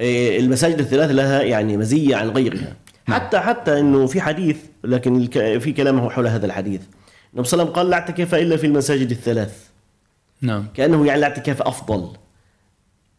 إيه 0.00 0.40
المساجد 0.40 0.78
الثلاث 0.78 1.10
لها 1.10 1.42
يعني 1.42 1.76
مزية 1.76 2.16
عن 2.16 2.28
غيرها. 2.28 2.76
حتى 3.08 3.38
حتى 3.38 3.80
إنه 3.80 4.06
في 4.06 4.20
حديث 4.20 4.56
لكن 4.84 5.26
في 5.60 5.72
كلامه 5.72 6.10
حول 6.10 6.26
هذا 6.26 6.46
الحديث. 6.46 6.80
النبي 7.34 7.48
صلى 7.48 7.62
الله 7.62 7.62
عليه 7.62 7.72
وسلم 7.72 7.76
قال 7.82 7.90
لا 7.90 7.96
اعتكاف 7.96 8.34
إلا 8.34 8.56
في 8.56 8.66
المساجد 8.66 9.10
الثلاث 9.10 9.52
نعم 10.42 10.66
كأنه 10.74 11.06
يعني 11.06 11.18
الاعتكاف 11.18 11.62
أفضل 11.62 12.08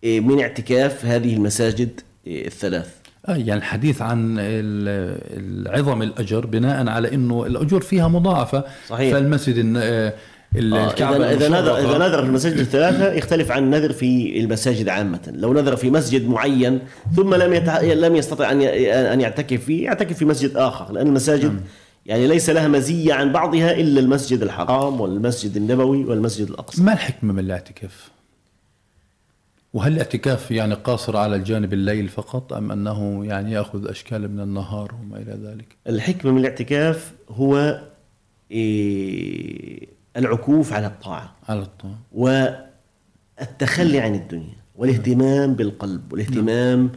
إيه 0.04 0.20
من 0.20 0.40
اعتكاف 0.40 1.06
هذه 1.06 1.34
المساجد 1.34 2.02
إيه 2.28 2.48
الثلاث 2.48 2.90
آه 3.28 3.36
يعني 3.36 3.54
الحديث 3.54 4.02
عن 4.02 4.36
ال- 4.40 5.68
العظم 5.68 6.02
الأجر 6.02 6.46
بناء 6.46 6.88
على 6.90 7.14
أنه 7.14 7.46
الأجور 7.46 7.82
فيها 7.82 8.08
مضاعفة 8.08 8.64
صحيح. 8.90 9.14
فالمسجد 9.14 9.56
الن- 9.58 9.78
آه، 9.78 10.14
ال- 10.56 10.74
آه، 10.74 11.32
اذا 11.34 11.48
نذر. 11.50 11.78
إذا 11.78 11.98
نذر 11.98 12.22
في 12.22 12.28
المساجد 12.28 12.58
الثلاثة 12.58 13.14
يختلف 13.14 13.52
عن 13.52 13.64
النذر 13.64 13.94
في 13.94 14.40
المساجد 14.40 14.90
عامة 14.90 15.20
لو 15.36 15.54
نذر 15.54 15.76
في 15.76 15.90
مسجد 15.90 16.28
معين 16.30 16.80
ثم 17.16 17.36
لم. 17.36 17.54
لم 17.84 18.16
يستطع 18.16 18.52
أن. 18.52 18.62
أن 18.62 19.22
يعتكف 19.22 19.66
فيه 19.66 19.84
يعتكف 19.86 20.18
في 20.18 20.26
مسجد 20.26 20.56
آخر 20.58 20.92
لأن 20.94 21.08
المساجد 21.08 21.62
يعني 22.10 22.28
ليس 22.28 22.50
لها 22.50 22.68
مزية 22.68 23.14
عن 23.14 23.32
بعضها 23.32 23.72
إلا 23.72 24.00
المسجد 24.00 24.42
الحرام 24.42 25.02
والمسجد 25.02 25.58
النبوي 25.58 26.06
والمسجد 26.06 26.50
الأقصى. 26.50 26.84
ما 26.84 26.94
الحكمة 26.94 27.34
من 27.34 27.40
الاعتكاف؟ 27.40 28.12
وهل 29.74 29.94
الاعتكاف 29.94 30.52
يعني 30.52 30.74
قاصر 30.74 31.18
على 31.18 31.36
الجانب 31.36 31.74
الليل 31.74 32.08
فقط 32.08 32.54
أم 32.54 32.72
أنه 32.72 33.26
يعني 33.26 33.52
يأخذ 33.52 33.90
أشكال 33.90 34.32
من 34.32 34.40
النهار 34.40 34.96
وما 35.02 35.18
إلى 35.18 35.32
ذلك؟ 35.44 35.76
الحكمة 35.88 36.32
من 36.32 36.38
الاعتكاف 36.38 37.14
هو 37.30 37.82
إيه 38.52 39.88
العكوف 40.18 40.74
على 40.74 40.88
الطاعة 40.88 41.36
على 41.50 41.62
الطاعة. 41.62 42.00
والتخلي 42.12 44.00
عن 44.00 44.16
الدنيا 44.16 44.60
والاهتمام 44.76 45.54
بالقلب 45.54 46.14
والاهتمام 46.14 46.90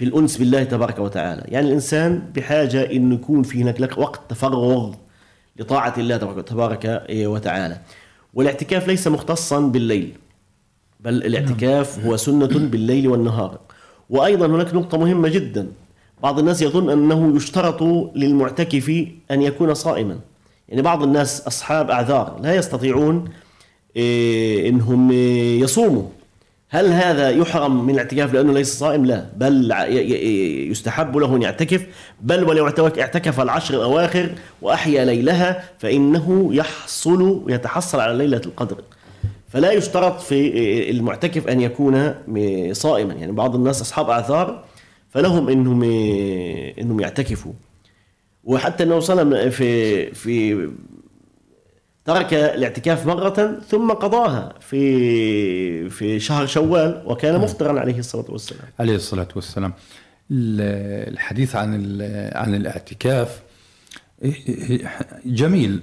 في 0.00 0.06
الأنس 0.06 0.36
بالله 0.36 0.64
تبارك 0.64 0.98
وتعالى. 0.98 1.42
يعني 1.48 1.66
الإنسان 1.68 2.22
بحاجة 2.34 2.90
أن 2.92 3.12
يكون 3.12 3.42
في 3.42 3.62
هناك 3.62 3.80
لك 3.80 3.98
وقت 3.98 4.20
تفرغ 4.28 4.94
لطاعة 5.56 5.94
الله 5.98 6.16
تبارك- 6.16 7.06
وتعالى. 7.10 7.80
والاعتكاف 8.34 8.88
ليس 8.88 9.08
مختصا 9.08 9.60
بالليل 9.60 10.12
بل 11.00 11.14
الاعتكاف 11.24 12.04
هو 12.06 12.16
سنة 12.16 12.46
بالليل 12.72 13.08
والنهار. 13.08 13.58
وأيضا 14.10 14.46
هناك 14.46 14.74
نقطة 14.74 14.98
مهمة 14.98 15.28
جدا. 15.28 15.66
بعض 16.22 16.38
الناس 16.38 16.62
يظن 16.62 16.90
أنه 16.90 17.36
يشترط 17.36 17.82
للمعتكف 18.16 18.88
أن 19.30 19.42
يكون 19.42 19.74
صائما. 19.74 20.18
يعني 20.68 20.82
بعض 20.82 21.02
الناس 21.02 21.46
أصحاب 21.46 21.90
أعذار 21.90 22.40
لا 22.42 22.54
يستطيعون 22.54 23.24
إيه، 23.96 24.68
إنهم 24.68 25.10
إيه، 25.10 25.60
يصوموا. 25.60 26.02
هل 26.72 26.86
هذا 26.86 27.30
يحرم 27.30 27.86
من 27.86 27.94
الاعتكاف 27.94 28.34
لأنه 28.34 28.52
ليس 28.52 28.78
صائم؟ 28.78 29.06
لا، 29.06 29.26
بل 29.36 29.72
يستحب 30.70 31.16
له 31.16 31.36
أن 31.36 31.42
يعتكف، 31.42 31.86
بل 32.20 32.44
ولو 32.44 32.66
اعتك- 32.68 32.98
اعتكف 32.98 33.40
العشر 33.40 33.74
الأواخر 33.74 34.30
وأحيا 34.62 35.04
ليلها 35.04 35.64
فإنه 35.78 36.48
يحصل 36.54 37.44
يتحصل 37.48 38.00
على 38.00 38.18
ليلة 38.18 38.40
القدر. 38.46 38.76
فلا 39.48 39.72
يشترط 39.72 40.20
في 40.20 40.90
المعتكف 40.90 41.48
أن 41.48 41.60
يكون 41.60 42.14
صائما، 42.72 43.14
يعني 43.14 43.32
بعض 43.32 43.54
الناس 43.54 43.80
أصحاب 43.80 44.10
اعذار 44.10 44.64
فلهم 45.10 45.48
إنهم 45.48 45.82
إنهم 46.80 47.00
يعتكفوا. 47.00 47.52
وحتى 48.44 48.82
النبي 48.84 49.00
صلى 49.00 49.22
الله 49.22 49.36
عليه 49.36 49.46
وسلم 49.46 49.50
في 49.50 50.14
في 50.14 50.68
ترك 52.14 52.34
الاعتكاف 52.34 53.06
مرة 53.06 53.58
ثم 53.68 53.90
قضاها 53.92 54.52
في 54.60 55.90
في 55.90 56.20
شهر 56.20 56.46
شوال 56.46 57.02
وكان 57.06 57.40
مفطرا 57.40 57.80
عليه 57.80 57.98
الصلاة 57.98 58.24
والسلام. 58.28 58.62
عليه 58.80 58.94
الصلاة 58.94 59.28
والسلام. 59.36 59.72
ال- 60.30 61.12
الحديث 61.12 61.56
عن 61.56 61.74
عن 62.34 62.54
الاعتكاف 62.54 63.40
جميل 65.26 65.80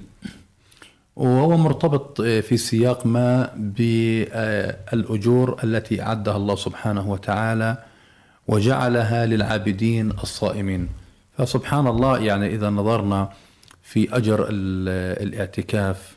وهو 1.16 1.58
مرتبط 1.58 2.22
في 2.22 2.58
سياق 2.58 3.06
ما 3.06 3.50
بالأجور 3.56 5.60
التي 5.64 6.02
أعدها 6.02 6.38
الله 6.38 6.56
سبحانه 6.56 7.12
وتعالى 7.12 7.78
وجعلها 8.48 9.26
للعابدين 9.26 10.12
الصائمين. 10.24 10.90
فسبحان 11.38 11.88
الله 11.88 12.20
يعني 12.20 12.48
إذا 12.56 12.70
نظرنا 12.70 13.30
في 13.84 14.16
أجر 14.18 14.44
ال- 14.50 15.24
الاعتكاف 15.28 16.17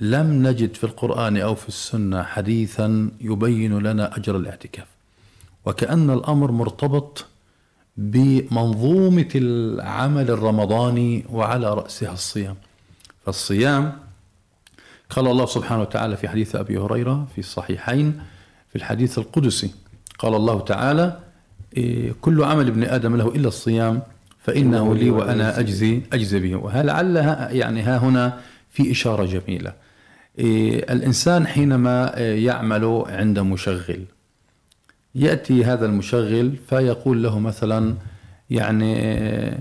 لم 0.00 0.46
نجد 0.46 0.74
في 0.74 0.84
القرآن 0.84 1.36
أو 1.36 1.54
في 1.54 1.68
السنة 1.68 2.22
حديثا 2.22 3.10
يبين 3.20 3.78
لنا 3.78 4.16
أجر 4.16 4.36
الاعتكاف. 4.36 4.86
وكأن 5.66 6.10
الأمر 6.10 6.52
مرتبط 6.52 7.26
بمنظومة 7.96 9.28
العمل 9.34 10.30
الرمضاني 10.30 11.24
وعلى 11.30 11.74
رأسها 11.74 12.12
الصيام. 12.12 12.56
فالصيام 13.26 13.92
قال 15.10 15.26
الله 15.28 15.46
سبحانه 15.46 15.82
وتعالى 15.82 16.16
في 16.16 16.28
حديث 16.28 16.56
أبي 16.56 16.78
هريرة 16.78 17.26
في 17.32 17.38
الصحيحين 17.38 18.22
في 18.70 18.76
الحديث 18.76 19.18
القدسي. 19.18 19.70
قال 20.18 20.34
الله 20.34 20.60
تعالى 20.60 21.18
إيه، 21.76 22.12
كل 22.20 22.44
عمل 22.44 22.66
ابن 22.68 22.84
آدم 22.84 23.16
له 23.16 23.28
إلا 23.28 23.48
الصيام 23.48 24.02
فإنه 24.38 24.94
لي 24.94 25.10
وأنا 25.10 25.60
أجزي 25.60 26.02
أجزي 26.12 26.40
به. 26.40 26.56
ولعلها 26.56 27.50
يعني 27.50 27.82
ها 27.82 27.98
هنا 27.98 28.40
في 28.70 28.90
إشارة 28.90 29.24
جميلة. 29.24 29.83
الإنسان 30.38 31.46
حينما 31.46 32.16
إيه، 32.16 32.46
يعمل 32.46 33.04
عند 33.06 33.38
مشغل. 33.38 34.04
يأتي 35.14 35.64
هذا 35.64 35.86
المشغل 35.86 36.56
فيقول 36.68 37.22
له 37.22 37.38
مثلا 37.38 37.94
يعني 38.50 38.96
آه، 38.98 39.58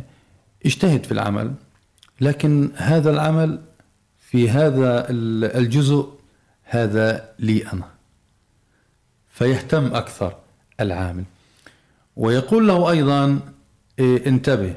اجتهد 0.66 1.06
في 1.06 1.12
العمل. 1.12 1.54
لكن 2.22 2.70
هذا 2.76 3.12
العمل 3.12 3.60
في 4.20 4.50
هذا 4.50 5.10
ال- 5.10 5.58
الجزء 5.58 6.10
هذا 6.64 7.30
لي 7.40 7.68
أنا. 7.74 7.88
فيهتم 9.30 9.86
أكثر 9.96 10.36
العامل. 10.80 11.24
ويقول 12.16 12.68
له 12.68 12.92
أيضا 12.92 13.40
إيه، 14.00 14.28
انتبه 14.28 14.76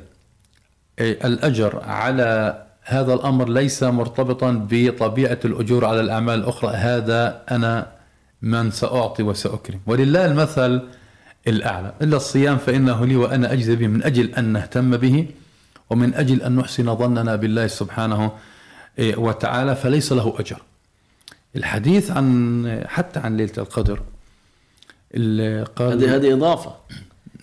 إيه، 0.99 1.27
الأجر 1.27 1.81
على 1.85 2.66
هذا 2.89 3.15
الأمر 3.15 3.49
ليس 3.49 3.83
مرتبطا 3.83 4.67
بطبيعة 4.71 5.39
الأجور 5.45 5.85
على 5.85 6.01
الأعمال 6.01 6.39
الأخرى. 6.39 6.71
هذا 6.71 7.43
أنا 7.51 7.87
من 8.43 8.71
سأعطي 8.71 9.23
وسأكرم. 9.23 9.81
ولله 9.87 10.27
المثل 10.27 10.83
الأعلى. 11.49 11.93
إلا 12.03 12.17
الصيام 12.17 12.57
فإنه 12.57 13.07
لي 13.07 13.17
وأنا 13.17 13.53
أجزي 13.53 13.77
به 13.77 13.87
من 13.87 14.03
أجل 14.03 14.35
أن 14.35 14.45
نهتم 14.45 14.97
به 14.97 15.27
ومن 15.91 16.15
أجل 16.15 16.43
أن 16.43 16.57
نحسن 16.57 16.97
ظننا 16.97 17.37
بالله 17.37 17.67
سبحانه 17.67 18.33
إيه، 18.99 19.17
وتعالى 19.17 19.77
فليس 19.77 20.13
له 20.13 20.35
أجر. 20.39 20.63
الحديث 21.57 22.11
عن 22.11 22.85
حتى 22.87 23.21
عن 23.21 23.37
ليلة 23.37 23.53
القدر 23.59 24.01
قال 25.77 26.05
هذه 26.05 26.17
هذه 26.17 26.33
إضافة. 26.33 26.75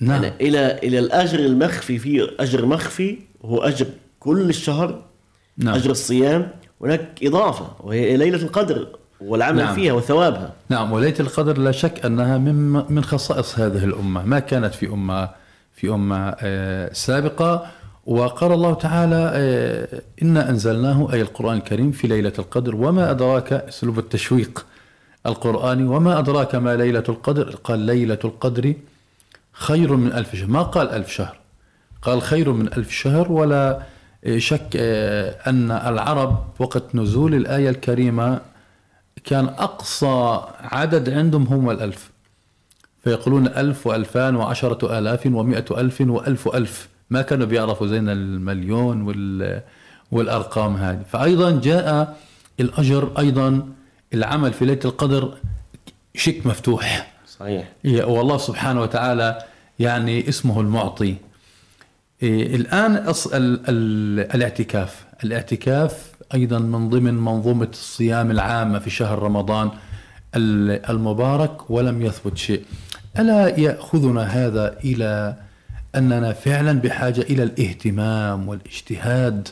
نعم. 0.01 0.23
يعني 0.23 0.35
إلى 0.41 0.79
إلى 0.83 0.99
الأجر 0.99 1.39
المخفي 1.39 1.99
في 1.99 2.29
أجر 2.39 2.65
مخفي 2.65 3.17
هو 3.45 3.61
أجر 3.61 3.87
كل 4.19 4.49
الشهر 4.49 5.12
نعم. 5.57 5.75
أجر 5.75 5.91
الصيام 5.91 6.49
هناك 6.81 7.19
إضافة 7.23 7.67
وهي 7.79 8.17
ليلة 8.17 8.37
القدر 8.37 8.87
والعمل 9.21 9.63
نعم. 9.63 9.75
فيها 9.75 9.93
وثوابها. 9.93 10.53
نعم 10.69 10.91
وليلة 10.91 11.19
القدر 11.19 11.57
لا 11.57 11.71
شك 11.71 12.05
أنها 12.05 12.37
من 12.37 12.83
من 12.93 13.03
خصائص 13.03 13.59
هذه 13.59 13.83
الأمة. 13.83 14.25
ما 14.25 14.39
كانت 14.39 14.73
في 14.73 14.87
أمة 14.87 15.29
في 15.73 15.89
أمة 15.89 16.35
آه، 16.39 16.93
سابقة. 16.93 17.65
وقال 18.05 18.51
الله 18.51 18.73
تعالى 18.73 19.31
آه، 19.33 20.01
إنا 20.21 20.49
أنزلناه 20.49 21.13
أي 21.13 21.21
القرآن 21.21 21.57
الكريم 21.57 21.91
في 21.91 22.07
ليلة 22.07 22.33
القدر. 22.39 22.75
وما 22.75 23.11
أدراك 23.11 23.53
أسلوب 23.53 23.99
التشويق 23.99 24.65
القرآني 25.25 25.83
وما 25.83 26.19
أدراك 26.19 26.55
ما 26.55 26.75
ليلة 26.75 27.03
القدر؟ 27.09 27.55
قال 27.63 27.79
ليلة 27.79 28.19
القدر 28.25 28.73
خير 29.51 29.95
من 29.95 30.13
ألف 30.13 30.35
شهر. 30.35 30.47
ما 30.47 30.61
قال 30.61 30.89
ألف 30.89 31.11
شهر؟ 31.11 31.39
قال 32.01 32.21
خير 32.21 32.51
من 32.51 32.67
ألف 32.67 32.91
شهر 32.91 33.31
ولا 33.31 33.81
شك 34.37 34.67
آه، 34.75 35.49
أن 35.49 35.71
العرب 35.71 36.45
وقت 36.59 36.95
نزول 36.95 37.35
الآية 37.35 37.69
الكريمة 37.69 38.41
كان 39.23 39.45
أقصى 39.45 40.41
عدد 40.59 41.09
عندهم 41.09 41.43
هم 41.43 41.69
الألف. 41.69 42.11
فيقولون 43.03 43.47
ألف 43.47 43.87
وألفان 43.87 44.35
وعشرة 44.35 44.99
آلاف 44.99 45.25
ومائة 45.25 45.65
ألف 45.71 46.01
وألف 46.01 46.47
ألف. 46.55 46.89
ما 47.09 47.21
كانوا 47.21 47.45
بيعرفوا 47.45 47.87
زين 47.87 48.09
المليون 48.09 49.01
وال 49.01 49.61
والأرقام 50.11 50.75
هذه. 50.75 51.03
فأيضا 51.11 51.59
جاء 51.59 52.17
الأجر 52.59 53.11
أيضا 53.19 53.67
العمل 54.13 54.53
في 54.53 54.65
ليلة 54.65 54.79
القدر 54.85 55.33
شك 56.15 56.45
مفتوح. 56.45 57.13
صحيح. 57.27 57.67
والله 57.85 58.37
سبحانه 58.37 58.81
وتعالى 58.81 59.43
يعني 59.79 60.29
اسمه 60.29 60.61
المعطي. 60.61 61.15
إيه، 62.23 62.55
الآن 62.55 63.13
أص- 63.13 63.33
ال- 63.33 63.61
ال- 63.69 64.35
الاعتكاف. 64.35 65.05
الاعتكاف 65.23 66.11
أيضا 66.33 66.59
من 66.59 66.89
ضمن 66.89 67.13
منظومة 67.13 67.69
الصيام 67.73 68.31
العامة 68.31 68.79
في 68.79 68.89
شهر 68.89 69.19
رمضان 69.19 69.71
ال- 70.35 70.89
المبارك 70.89 71.71
ولم 71.71 72.01
يثبت 72.01 72.37
شيء. 72.37 72.63
ألا 73.19 73.59
يأخذنا 73.59 74.21
هذا 74.23 74.77
إلى 74.85 75.35
أننا 75.95 76.33
فعلا 76.33 76.79
بحاجة 76.79 77.21
إلى 77.21 77.43
الاهتمام 77.43 78.47
والاجتهاد 78.47 79.47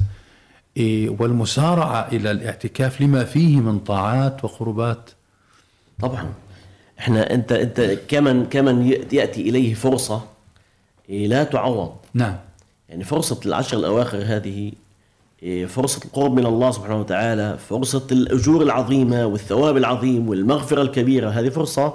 إيه، 0.77 1.09
والمسارعة 1.19 2.07
إلى 2.11 2.31
الاعتكاف 2.31 3.01
لما 3.01 3.23
فيه 3.23 3.57
من 3.57 3.79
طاعات 3.79 4.43
وقربات؟ 4.45 5.09
طبعا. 6.01 6.33
إحنا 6.99 7.33
انت 7.33 7.51
أنت 7.51 7.81
كمن 8.07 8.45
كمن 8.45 8.87
يأتي 9.11 9.41
إليه 9.49 9.73
فرصة 9.73 10.23
إيه، 11.09 11.27
لا 11.27 11.43
تعوض. 11.43 11.93
نعم. 12.13 12.35
يعني 12.91 13.03
فرصة 13.03 13.39
العشر 13.45 13.77
الأواخر 13.77 14.17
هذه 14.25 14.71
إيه، 15.43 15.65
فرصة 15.65 16.01
القرب 16.05 16.39
من 16.39 16.45
الله 16.45 16.71
سبحانه 16.71 16.99
وتعالى 16.99 17.57
فرصة 17.69 18.07
الأجور 18.11 18.61
العظيمة 18.61 19.25
والثواب 19.25 19.77
العظيم 19.77 20.29
والمغفرة 20.29 20.81
الكبيرة 20.81 21.29
هذه 21.29 21.49
فرصة 21.49 21.93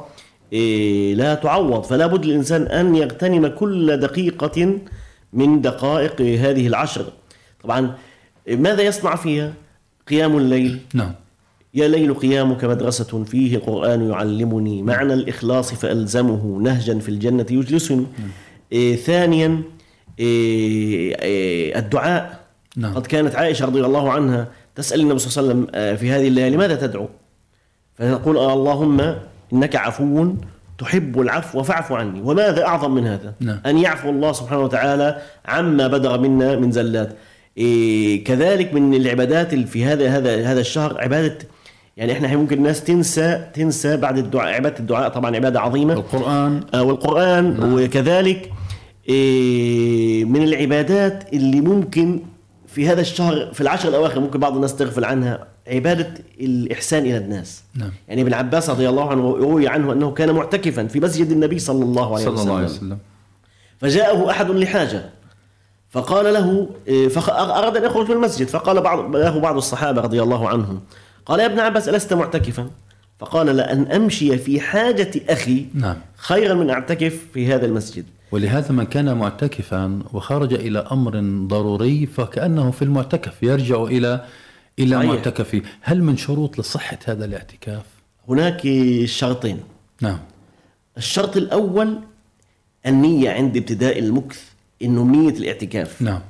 إيه، 0.53 1.15
لا 1.15 1.35
تعوض. 1.35 1.83
فلا 1.83 2.07
بد 2.07 2.25
للإنسان 2.25 2.63
أن 2.63 2.95
يغتنم 2.95 3.47
كل 3.47 3.97
دقيقة 3.97 4.79
من 5.33 5.61
دقائق 5.61 6.21
هذه 6.21 6.67
العشر. 6.67 7.05
طبعا 7.65 7.95
ماذا 8.49 8.83
يصنع 8.83 9.17
فيها؟ 9.17 9.55
قيام 10.09 10.37
الليل. 10.37 10.81
نعم. 10.95 11.13
يا 11.75 11.89
ليل 11.89 12.15
قيامك 12.15 12.65
مدرسة 12.65 13.25
فيه 13.25 13.57
القرآن 13.57 14.11
يعلمني 14.11 14.83
معنى 14.83 15.15
الإخلاص 15.15 15.75
فألزمه 15.75 16.59
نهجا 16.63 16.99
في 16.99 17.09
الجنة 17.09 17.47
يجلسني. 17.51 18.07
ثانيا 18.97 19.47
إيه 19.47 19.63
إيه 19.63 19.76
الدعاء. 21.77 22.47
نعم. 22.77 22.95
قد 22.95 23.07
كانت 23.07 23.35
عائشة 23.35 23.67
رضي 23.67 23.81
الله 23.81 24.13
عنها 24.13 24.49
تسأل 24.75 25.01
النبي 25.01 25.19
صلى 25.19 25.43
الله 25.43 25.53
عليه 25.53 25.63
وسلم 25.63 25.75
آه، 25.75 25.95
في 25.95 26.11
هذه 26.11 26.29
الليالي 26.29 26.57
ماذا 26.57 26.75
تدعو؟ 26.75 27.09
فتقول 27.95 28.37
آه 28.37 28.55
اللهم 28.55 29.15
إنك 29.53 29.77
عفو 29.77 30.35
تحب 30.79 31.21
العفو 31.21 31.63
فاعف 31.63 31.93
عني. 31.93 32.21
وماذا 32.21 32.67
أعظم 32.67 32.95
من 32.95 33.07
هذا؟ 33.07 33.35
نعم. 33.41 33.61
أن 33.67 33.79
يعفو 33.79 34.11
الله 34.11 34.33
سبحانه 34.33 34.61
وتعالى 34.61 35.23
عما 35.47 35.87
بدر 35.87 36.19
منا 36.19 36.57
من 36.57 36.73
زلات. 36.73 37.17
إيه 37.59 38.25
كذلك 38.25 38.75
من 38.75 38.95
العبادات 38.95 39.55
في 39.55 39.85
هذا 39.85 40.09
هذا 40.09 40.45
هذا 40.45 40.61
الشهر 40.61 41.01
عبادة 41.01 41.39
يعني 41.97 42.13
إحنا 42.13 42.37
ممكن 42.37 42.57
الناس 42.57 42.85
تنسى 42.85 43.45
تنسى 43.55 43.97
بعد 43.97 44.19
الدعاء 44.19 44.55
عبادة 44.55 44.79
الدعاء 44.79 45.09
طبعا 45.09 45.37
عبادة 45.37 45.61
عظيمة. 45.61 45.95
القرآن. 45.95 46.61
آه، 46.75 46.83
والقرآن. 46.83 47.73
وكذلك 47.73 48.37
إيه، 48.37 48.51
من 50.25 50.43
العبادات 50.43 51.33
اللي 51.33 51.61
ممكن 51.61 52.21
في 52.67 52.89
هذا 52.89 53.01
الشهر 53.01 53.51
في 53.53 53.61
العشر 53.61 53.89
الأواخر 53.89 54.21
ممكن 54.21 54.39
بعض 54.41 54.55
الناس 54.55 54.77
تغفل 54.77 55.05
عنها 55.05 55.47
عبادة 55.69 56.15
الإحسان 56.41 57.03
إلى 57.03 57.17
الناس. 57.17 57.63
نعم. 57.75 57.91
يعني 58.09 58.23
ابن 58.23 58.35
عباس 58.35 58.71
رضي 58.71 58.89
الله 58.89 59.11
عنه 59.11 59.23
روي 59.23 59.69
عنه 59.69 59.93
أنه 59.93 60.11
كان 60.11 60.31
معتكفا 60.31 60.87
في 60.87 61.01
مسجد 61.01 61.31
النبي 61.31 61.59
صلى 61.59 61.85
الله 61.85 62.15
عليه 62.15 62.25
صلى 62.25 62.35
وسلم 62.35 62.49
الله 62.49 62.57
عليه 62.57 62.67
وسلم. 62.67 62.99
فجاءه 63.81 64.31
أحد 64.31 64.51
لحاجة 64.51 65.11
فقال 65.91 66.35
له 66.35 66.69
إيه، 66.87 67.09
فأراد 67.09 67.77
أن 67.77 67.85
يخرج 67.85 68.09
من 68.09 68.17
المسجد 68.17 68.47
فقال 68.47 68.81
بعض 68.81 69.17
له 69.17 69.39
بعض 69.39 69.57
الصحابة 69.57 70.01
رضي 70.01 70.23
الله 70.23 70.49
عنهم 70.49 70.81
قال 71.27 71.41
يا 71.41 71.47
ابن 71.47 71.59
عباس 71.59 71.89
ألست 71.89 72.13
معتكفا؟ 72.13 72.71
فقال 73.19 73.47
لأن 73.47 73.93
أمشي 73.93 74.39
في 74.39 74.61
حاجة 74.61 75.11
أخي 75.29 75.67
نعم. 75.75 75.97
خيرا 76.17 76.55
من 76.55 76.71
أعتكف 76.71 77.19
في 77.35 77.55
هذا 77.55 77.67
المسجد. 77.67 78.05
ولهذا 78.33 78.73
من 78.73 78.85
كان 78.85 79.17
معتكفا 79.17 80.03
وخرج 80.13 80.55
إلى 80.55 80.79
أمر 80.79 81.21
ضروري 81.47 82.07
فكأنه 82.07 82.71
في 82.71 82.83
المعتكف 82.83 83.43
يرجع 83.43 83.83
إلى 83.85 84.25
إلى 84.79 84.97
صحيح. 84.97 85.11
معتكفه، 85.11 85.63
هل 85.81 86.03
من 86.03 86.17
شروط 86.17 86.59
لصحة 86.59 86.99
هذا 87.05 87.25
الاعتكاف؟ 87.25 87.83
هناك 88.29 88.69
شرطين. 89.05 89.61
نعم. 90.01 90.19
الشرط 90.97 91.37
الأول 91.37 91.99
النية 92.87 93.31
عند 93.31 93.57
ابتداء 93.57 93.99
المكث 93.99 94.43
إنه 94.83 95.05
نية 95.05 95.35
الاعتكاف. 95.35 96.03
نعم. 96.03 96.21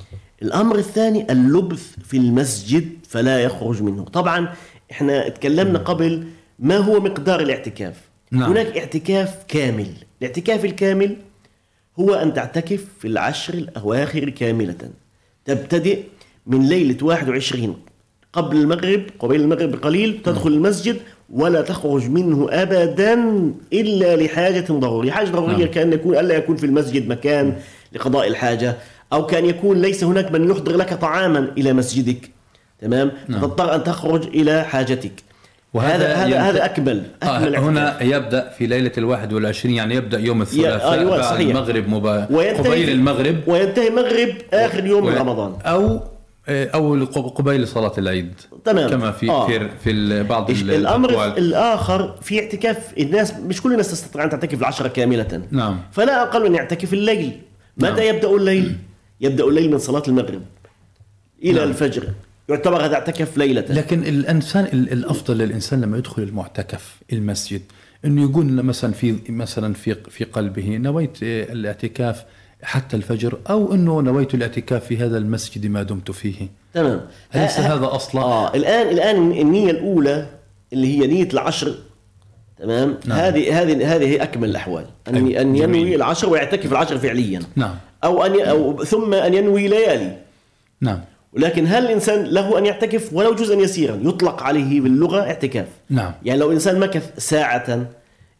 الأمر 0.42 0.78
الثاني 0.78 1.32
اللبث 1.32 1.94
في 2.04 2.16
المسجد 2.16 2.88
فلا 3.08 3.38
يخرج 3.40 3.82
منه. 3.82 4.04
طبعا 4.04 4.52
إحنا 4.90 5.26
اتكلمنا 5.26 5.78
قبل 5.78 6.26
ما 6.58 6.76
هو 6.76 7.00
مقدار 7.00 7.40
الاعتكاف. 7.40 8.00
نعم. 8.30 8.50
هناك 8.50 8.78
اعتكاف 8.78 9.44
كامل. 9.48 9.92
الاعتكاف 10.20 10.64
الكامل 10.64 11.16
هو 12.00 12.14
أن 12.14 12.34
تعتكف 12.34 12.84
في 13.00 13.08
العشر 13.08 13.54
الأواخر 13.54 14.30
كاملة. 14.30 14.90
تبتدئ 15.44 16.02
من 16.46 16.68
ليلة 16.68 16.96
21 17.02 17.76
قبل 18.32 18.56
المغرب 18.56 19.02
قبيل 19.18 19.40
المغرب 19.40 19.70
بقليل 19.70 20.22
تدخل 20.24 20.50
المسجد 20.50 20.96
ولا 21.30 21.62
تخرج 21.62 22.08
منه 22.10 22.46
أبدا 22.50 23.14
إلا 23.72 24.16
لحاجة 24.16 24.72
ضرورية. 24.72 25.10
حاجة 25.10 25.30
ضرورية 25.30 25.56
نعم. 25.56 25.66
كأن 25.66 25.92
يكون 25.92 26.16
ألا 26.16 26.34
يكون 26.36 26.56
في 26.56 26.66
المسجد 26.66 27.08
مكان 27.08 27.56
لقضاء 27.92 28.28
الحاجة 28.28 28.76
أو 29.12 29.26
كأن 29.26 29.44
يكون 29.44 29.82
ليس 29.82 30.04
هناك 30.04 30.32
من 30.32 30.50
يحضر 30.50 30.76
لك 30.76 30.94
طعاما 30.94 31.38
إلى 31.58 31.72
مسجدك. 31.72 32.30
تمام؟ 32.80 33.12
نعم. 33.28 33.40
فتضطر 33.40 33.74
أن 33.74 33.84
تخرج 33.84 34.26
إلى 34.26 34.64
حاجتك. 34.64 35.12
وهذا 35.76 36.14
هذا 36.14 36.14
هذا 36.16 36.26
ينت- 36.26 36.34
هذا 36.36 36.64
أكمل 36.64 37.02
آه 37.22 37.38
هنا. 37.38 38.02
يبدأ 38.02 38.50
في 38.58 38.66
ليلة 38.66 38.92
الواحد 38.98 39.32
والعشرين 39.32 39.74
يعني 39.74 39.94
يبدأ 39.94 40.18
يوم 40.18 40.42
الثلاثاء 40.42 40.92
أيوة، 40.92 41.10
بعد 41.10 41.22
صحيح. 41.22 41.48
المغرب 41.48 41.88
مبا... 41.88 42.26
وينتهي 42.30 42.68
قبيل 42.68 42.90
المغرب 42.90 43.36
وينتهي 43.46 43.88
المغرب 43.88 44.28
آخر 44.52 44.86
يوم 44.86 45.06
من 45.06 45.12
و- 45.14 45.16
رمضان 45.20 45.56
أو 45.66 46.00
أو 46.48 47.04
قبيل 47.04 47.68
صلاة 47.68 47.92
العيد 47.98 48.32
تمام. 48.64 48.90
كما 48.90 49.10
في 49.12 49.30
آه. 49.30 49.46
في 49.84 50.22
بعض 50.22 50.50
الأمر 50.50 51.10
الأقوال. 51.10 51.38
الآخر 51.38 52.14
في 52.22 52.40
اعتكاف 52.40 52.78
الناس 52.98 53.34
مش 53.34 53.62
كل 53.62 53.72
الناس 53.72 53.90
تستطيع 53.90 54.24
أن 54.24 54.30
تعتكف 54.30 54.60
العشرة 54.60 54.88
كاملة 54.88 55.42
نعم 55.50 55.80
فلا 55.92 56.22
أقل 56.22 56.48
من 56.48 56.54
يعتكف 56.54 56.92
الليل 56.92 57.40
متى 57.78 57.90
نعم. 58.06 58.14
يبدأ 58.16 58.28
الليل 58.30 58.76
يبدأ 59.20 59.44
الليل 59.44 59.70
من 59.70 59.78
صلاة 59.78 60.02
المغرب 60.08 60.42
إلى 61.44 61.52
نعم. 61.60 61.68
الفجر 61.68 62.02
يعتبر 62.48 62.84
هذا 62.84 62.94
اعتكف 62.94 63.36
ليلة. 63.38 63.64
لكن 63.70 64.02
الإنسان 64.02 64.64
ال- 64.64 64.92
الأفضل 64.92 65.38
للإنسان 65.38 65.80
لما 65.80 65.98
يدخل 65.98 66.22
المعتكف 66.22 66.96
المسجد 67.12 67.62
إنه 68.04 68.22
يقول 68.22 68.46
مثلا 68.46 68.92
في 68.92 69.16
مثلا 69.28 69.74
في 69.74 69.94
في 70.10 70.24
قلبه 70.24 70.76
نويت 70.76 71.22
آه، 71.22 71.52
الاعتكاف 71.52 72.24
حتى 72.62 72.96
الفجر 72.96 73.38
أو 73.50 73.74
إنه 73.74 74.00
نويت 74.02 74.34
الاعتكاف 74.34 74.84
في 74.86 74.96
هذا 74.96 75.18
المسجد 75.18 75.66
ما 75.66 75.82
دمت 75.82 76.10
فيه. 76.10 76.48
تمام. 76.74 77.00
أليس 77.34 77.58
ها- 77.60 77.74
هذا 77.74 77.86
أصلا؟ 77.94 78.22
آه 78.22 78.54
الان 78.54 78.88
الآن 78.88 79.32
النية 79.32 79.70
الأولى 79.70 80.26
اللي 80.72 80.98
هي 80.98 81.06
نية 81.06 81.28
العشر. 81.32 81.74
تمام؟ 82.58 82.98
نعم. 83.06 83.18
هذه 83.18 83.62
هذه 83.62 83.96
هذه 83.96 84.04
هي 84.08 84.22
أكمل 84.22 84.48
الأحوال. 84.50 84.86
أن 85.08 85.14
أيوة. 85.14 85.40
أن 85.40 85.46
ينوي 85.56 85.60
جميل. 85.60 85.94
العشر 85.94 86.28
ويعتكف 86.28 86.72
العشر 86.72 86.98
فعليا. 86.98 87.40
نعم. 87.56 87.74
أو 88.04 88.24
أن 88.26 88.34
ي... 88.34 88.50
أو 88.50 88.84
ثم 88.84 89.14
أن 89.14 89.34
ينوي 89.34 89.68
ليالي. 89.68 90.16
نعم. 90.80 91.00
ولكن 91.36 91.66
هل 91.66 91.84
الإنسان 91.84 92.24
له 92.24 92.58
أن 92.58 92.66
يعتكف 92.66 93.12
ولو 93.12 93.34
جزءا 93.34 93.56
يسيرا؟ 93.60 94.00
يطلق 94.02 94.42
عليه 94.42 94.80
باللغة 94.80 95.20
اعتكاف. 95.20 95.66
نعم. 95.90 96.12
يعني 96.24 96.40
لو 96.40 96.52
انسان 96.52 96.80
مكث 96.80 97.10
ساعة 97.18 97.86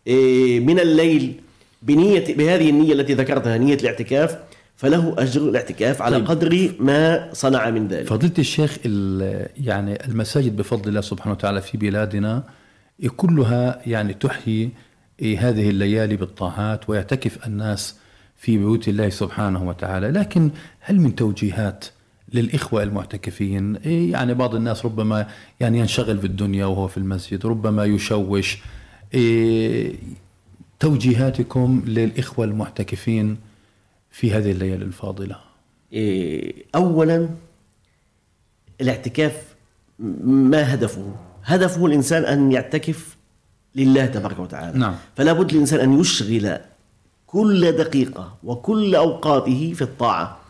إيه، 0.06 0.60
من 0.60 0.80
الليل 0.80 1.40
بنية 1.82 2.34
بهذه 2.34 2.70
النية 2.70 2.92
التي 2.92 3.14
ذكرتها 3.14 3.58
نية 3.58 3.74
الاعتكاف 3.74 4.38
فله 4.76 5.14
أجر 5.18 5.40
الاعتكاف 5.48 6.02
على 6.02 6.16
طيب. 6.16 6.26
قدر 6.26 6.70
ما 6.80 7.28
صنع 7.32 7.70
من 7.70 7.88
ذلك. 7.88 8.06
فضيلة 8.06 8.32
الشيخ 8.38 8.78
ال- 8.86 9.48
يعني 9.64 10.04
المساجد 10.04 10.56
بفضل 10.56 10.88
الله 10.88 11.00
سبحانه 11.00 11.32
وتعالى 11.32 11.60
في 11.60 11.76
بلادنا 11.78 12.42
كلها 13.16 13.80
يعني 13.86 14.14
تحيي 14.14 14.70
هذه 15.38 15.70
الليالي 15.70 16.16
بالطاعات 16.16 16.90
ويعتكف 16.90 17.46
الناس 17.46 17.94
في 18.36 18.58
بيوت 18.58 18.88
الله 18.88 19.08
سبحانه 19.08 19.68
وتعالى. 19.68 20.08
لكن 20.10 20.50
هل 20.80 21.00
من 21.00 21.14
توجيهات 21.14 21.84
للإخوة 22.32 22.82
المعتكفين. 22.82 23.78
يعني 23.84 24.34
بعض 24.34 24.54
الناس 24.54 24.84
ربما 24.84 25.26
يعني 25.60 25.78
ينشغل 25.78 26.18
في 26.18 26.26
الدنيا 26.26 26.66
وهو 26.66 26.88
في 26.88 26.96
المسجد 26.96 27.46
ربما 27.46 27.84
يشوش. 27.84 28.58
توجيهاتكم 30.80 31.82
للإخوة 31.86 32.44
المعتكفين 32.44 33.36
في 34.10 34.32
هذه 34.32 34.50
الليالي 34.50 34.84
الفاضلة. 34.84 35.36
إيه، 35.92 36.64
اولا 36.74 37.28
الاعتكاف 38.80 39.42
ما 40.24 40.74
هدفه؟ 40.74 41.14
هدفه 41.44 41.86
الإنسان 41.86 42.24
أن 42.24 42.52
يعتكف 42.52 43.16
لله 43.74 44.06
تبارك 44.06 44.38
وتعالى. 44.38 44.78
نعم. 44.78 44.94
فلا 45.16 45.32
بد 45.32 45.52
للإنسان 45.52 45.80
أن 45.80 46.00
يشغل 46.00 46.58
كل 47.26 47.72
دقيقة 47.72 48.34
وكل 48.44 48.94
أوقاته 48.94 49.72
في 49.72 49.82
الطاعة. 49.82 50.40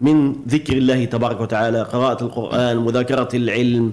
من 0.00 0.32
ذكر 0.48 0.72
الله 0.72 1.04
تبارك 1.04 1.40
وتعالى 1.40 1.82
قراءة 1.82 2.24
القرآن 2.24 2.76
مذاكرة 2.76 3.28
العلم 3.34 3.92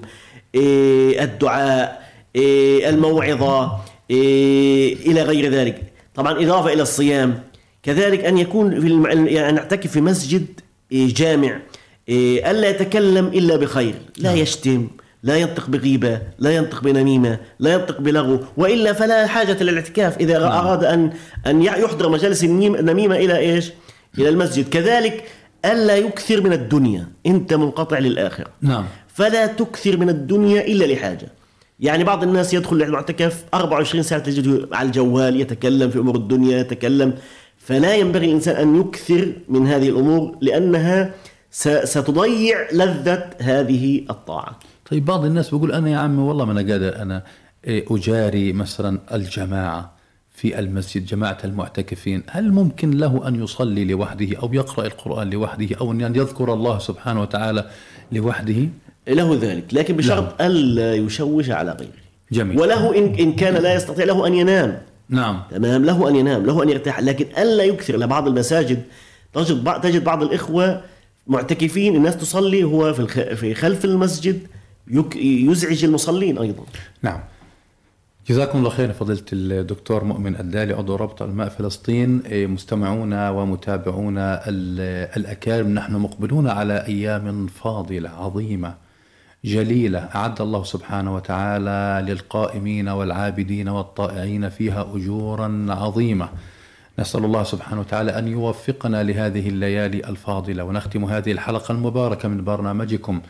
إيه، 0.55 1.23
الدعاء 1.23 2.11
إيه، 2.35 2.89
الموعظة 2.89 3.77
إيه، 4.11 4.95
إلى 4.95 5.23
غير 5.23 5.51
ذلك. 5.51 5.83
طبعا 6.15 6.43
إضافة 6.43 6.73
إلى 6.73 6.81
الصيام. 6.81 7.43
كذلك 7.83 8.25
أن 8.25 8.37
يكون 8.37 8.81
في 8.81 8.87
الم... 8.87 9.27
يعني 9.27 9.51
نعتكف 9.51 9.91
في 9.91 10.01
مسجد 10.01 10.45
جامع 10.91 11.59
ألا 12.09 12.69
يتكلم 12.69 13.27
إلا 13.27 13.55
بخير. 13.55 13.93
لا 14.17 14.29
نعم. 14.29 14.37
يشتم 14.37 14.87
لا 15.23 15.37
ينطق 15.37 15.69
بغيبة 15.69 16.21
لا 16.39 16.55
ينطق 16.55 16.83
بنميمة 16.83 17.39
لا 17.59 17.73
ينطق 17.73 18.01
بلغو 18.01 18.39
وإلا 18.57 18.93
فلا 18.93 19.27
حاجة 19.27 19.63
للاعتكاف. 19.63 20.17
إذا 20.17 20.39
نعم. 20.39 20.51
أراد 20.51 20.83
أن 20.83 21.11
أن 21.47 21.61
يحضر 21.61 22.09
مجالس 22.09 22.43
النميمة 22.43 23.15
إلى 23.15 23.37
إيش؟ 23.37 23.71
إلى 24.17 24.29
المسجد. 24.29 24.69
كذلك 24.69 25.23
ألا 25.65 25.97
يكثر 25.97 26.41
من 26.41 26.53
الدنيا 26.53 27.07
أنت 27.25 27.53
منقطع 27.53 27.99
للآخرة. 27.99 28.47
نعم. 28.61 28.85
فلا 29.07 29.45
تكثر 29.45 29.97
من 29.97 30.09
الدنيا 30.09 30.67
إلا 30.67 30.85
لحاجة. 30.93 31.27
يعني 31.79 32.03
بعض 32.03 32.23
الناس 32.23 32.53
يدخل 32.53 32.81
المعتكف 32.81 33.45
24 33.53 34.03
ساعة 34.03 34.21
تجده 34.21 34.67
على 34.75 34.87
الجوال 34.87 35.41
يتكلم 35.41 35.89
في 35.89 35.99
أمور 35.99 36.15
الدنيا 36.15 36.59
يتكلم. 36.59 37.13
فلا 37.57 37.95
ينبغي 37.95 38.25
الإنسان 38.25 38.55
أن 38.55 38.79
يكثر 38.81 39.33
من 39.49 39.67
هذه 39.67 39.89
الأمور 39.89 40.37
لأنها 40.41 41.13
ستضيع 41.83 42.67
لذة 42.71 43.29
هذه 43.39 44.05
الطاعة. 44.09 44.59
طيب 44.91 45.05
بعض 45.05 45.25
الناس 45.25 45.49
بيقول 45.49 45.71
أنا 45.71 45.89
يا 45.89 45.97
عمي 45.97 46.21
والله 46.21 46.45
ما 46.45 46.51
أنا 46.51 46.71
قادر 46.71 47.01
أنا 47.01 47.23
إيه، 47.67 47.85
أجاري 47.91 48.53
مثلا 48.53 48.99
الجماعة. 49.13 50.00
في 50.41 50.59
المسجد 50.59 51.05
جماعة 51.05 51.37
المعتكفين 51.43 52.23
هل 52.29 52.51
ممكن 52.51 52.91
له 52.91 53.27
أن 53.27 53.43
يصلي 53.43 53.85
لوحده 53.85 54.37
أو 54.43 54.53
يقرأ 54.53 54.85
القرآن 54.85 55.29
لوحده 55.29 55.75
أو 55.81 55.91
أن 55.91 56.15
يذكر 56.15 56.53
الله 56.53 56.79
سبحانه 56.79 57.21
وتعالى 57.21 57.69
لوحده؟ 58.11 58.69
له 59.07 59.39
ذلك 59.41 59.73
لكن 59.73 59.97
بشرط 59.97 60.41
ألا 60.41 60.95
يشوش 60.95 61.49
على 61.49 61.71
غيره. 61.71 62.01
جميل. 62.31 62.59
وله 62.59 62.97
إن, 62.97 63.15
إن 63.15 63.33
كان 63.33 63.53
لا 63.53 63.73
يستطيع 63.73 64.05
له 64.05 64.27
أن 64.27 64.33
ينام. 64.33 64.81
نعم. 65.09 65.41
تمام 65.51 65.85
له 65.85 66.09
أن 66.09 66.15
ينام 66.15 66.45
له 66.45 66.63
أن 66.63 66.69
يرتاح 66.69 66.99
لكن 66.99 67.25
ألا 67.41 67.63
يكثر. 67.63 67.97
لبعض 67.97 68.27
المساجد 68.27 68.83
تجد 69.33 69.63
بعض 69.63 69.81
تجد 69.81 70.03
بعض 70.03 70.23
الإخوة 70.23 70.81
معتكفين 71.27 71.95
الناس 71.95 72.17
تصلي 72.17 72.63
هو 72.63 72.93
في 72.93 73.35
في 73.35 73.53
خلف 73.53 73.85
المسجد 73.85 74.39
يزعج 75.15 75.85
المصلين 75.85 76.37
أيضا. 76.37 76.63
نعم. 77.01 77.19
جزاكم 78.29 78.57
الله 78.57 78.69
خير 78.69 78.93
فضيلة 78.93 79.23
الدكتور 79.33 80.03
مؤمن 80.03 80.35
الدالي 80.35 80.73
عضو 80.73 80.95
رابطة 80.95 81.25
الماء 81.25 81.49
فلسطين. 81.49 82.21
إيه، 82.25 82.47
مستمعونا 82.47 83.29
ومتابعونا 83.29 84.41
الأكارم. 85.17 85.67
نحن 85.67 85.93
مقبلون 85.93 86.47
على 86.47 86.85
أيام 86.87 87.47
فاضلة 87.47 88.09
عظيمة 88.09 88.75
جليلة. 89.45 89.99
أعد 89.99 90.41
الله 90.41 90.63
سبحانه 90.63 91.15
وتعالى 91.15 92.05
للقائمين 92.11 92.89
والعابدين 92.89 93.69
والطائعين 93.69 94.49
فيها 94.49 94.81
أجورا 94.95 95.65
عظيمة. 95.69 96.29
نسأل 96.99 97.25
الله 97.25 97.43
سبحانه 97.43 97.81
وتعالى 97.81 98.19
أن 98.19 98.27
يوفقنا 98.27 99.03
لهذه 99.03 99.49
الليالي 99.49 100.09
الفاضلة. 100.09 100.63
ونختم 100.63 101.05
هذه 101.05 101.31
الحلقة 101.31 101.71
المباركة 101.71 102.29
من 102.29 102.43
برنامجكم 102.43 103.21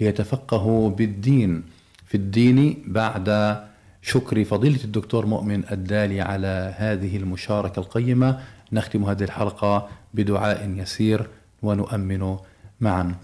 ليتفقهوا 0.00 0.90
بالدين 0.90 1.62
في 2.06 2.16
الدين 2.16 2.84
بعد 2.86 3.58
شكر 4.02 4.44
فضيلة 4.44 4.84
الدكتور 4.84 5.26
مؤمن 5.26 5.62
الدالي 5.72 6.20
على 6.20 6.74
هذه 6.76 7.16
المشاركة 7.16 7.80
القيمة 7.80 8.38
نختم 8.72 9.04
هذه 9.04 9.24
الحلقة 9.24 9.88
بدعاء 10.14 10.70
يسير 10.76 11.26
ونؤمن 11.62 12.36
معا 12.80 13.14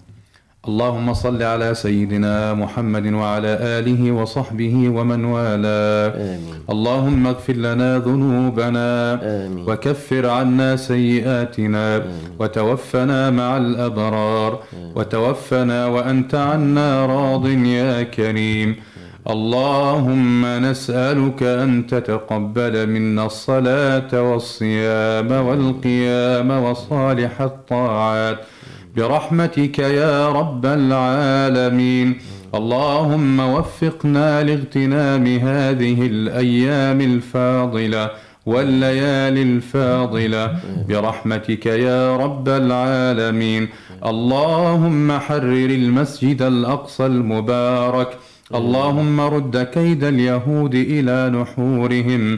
اللهم 0.67 1.13
صل 1.13 1.43
على 1.43 1.73
سيدنا 1.73 2.53
محمد 2.53 3.13
وعلى 3.13 3.47
آله 3.47 4.11
وصحبه 4.11 4.89
ومن 4.89 5.25
والاه 5.25 6.09
آمين. 6.35 6.55
اللهم 6.69 7.27
اغفر 7.27 7.53
لنا 7.53 7.97
ذنوبنا 7.99 9.13
آمين. 9.45 9.69
وكفر 9.69 10.29
عنا 10.29 10.75
سيئاتنا 10.75 11.95
آمين. 11.95 12.35
وتوفنا 12.39 13.29
مع 13.29 13.57
الأبرار 13.57 14.59
آمين. 14.73 14.91
وتوفنا 14.95 15.87
وأنت 15.87 16.35
عنا 16.35 17.05
راض 17.05 17.45
يا 17.47 18.03
كريم 18.03 18.75
اللهم 19.29 20.45
نسألك 20.45 21.43
أن 21.43 21.87
تتقبل 21.87 22.89
منا 22.89 23.25
الصلاة 23.25 24.21
والصيام 24.21 25.31
والقيام 25.31 26.51
وصالح 26.51 27.41
الطاعات. 27.41 28.37
برحمتك 28.95 29.79
يا 29.79 30.29
رب 30.29 30.65
العالمين. 30.65 32.17
اللهم 32.55 33.39
وفقنا 33.39 34.43
لاغتنام 34.43 35.27
هذه 35.27 36.07
الأيام 36.07 37.01
الفاضلة 37.01 38.11
والليالي 38.45 39.41
الفاضلة. 39.41 40.55
برحمتك 40.89 41.65
يا 41.65 42.17
رب 42.17 42.49
العالمين. 42.49 43.67
اللهم 44.05 45.19
حرر 45.19 45.69
المسجد 45.81 46.41
الأقصى 46.41 47.05
المبارك. 47.05 48.17
اللهم 48.53 49.21
رد 49.21 49.57
كيد 49.57 50.03
اليهود 50.03 50.75
إلى 50.75 51.29
نحورهم. 51.29 52.37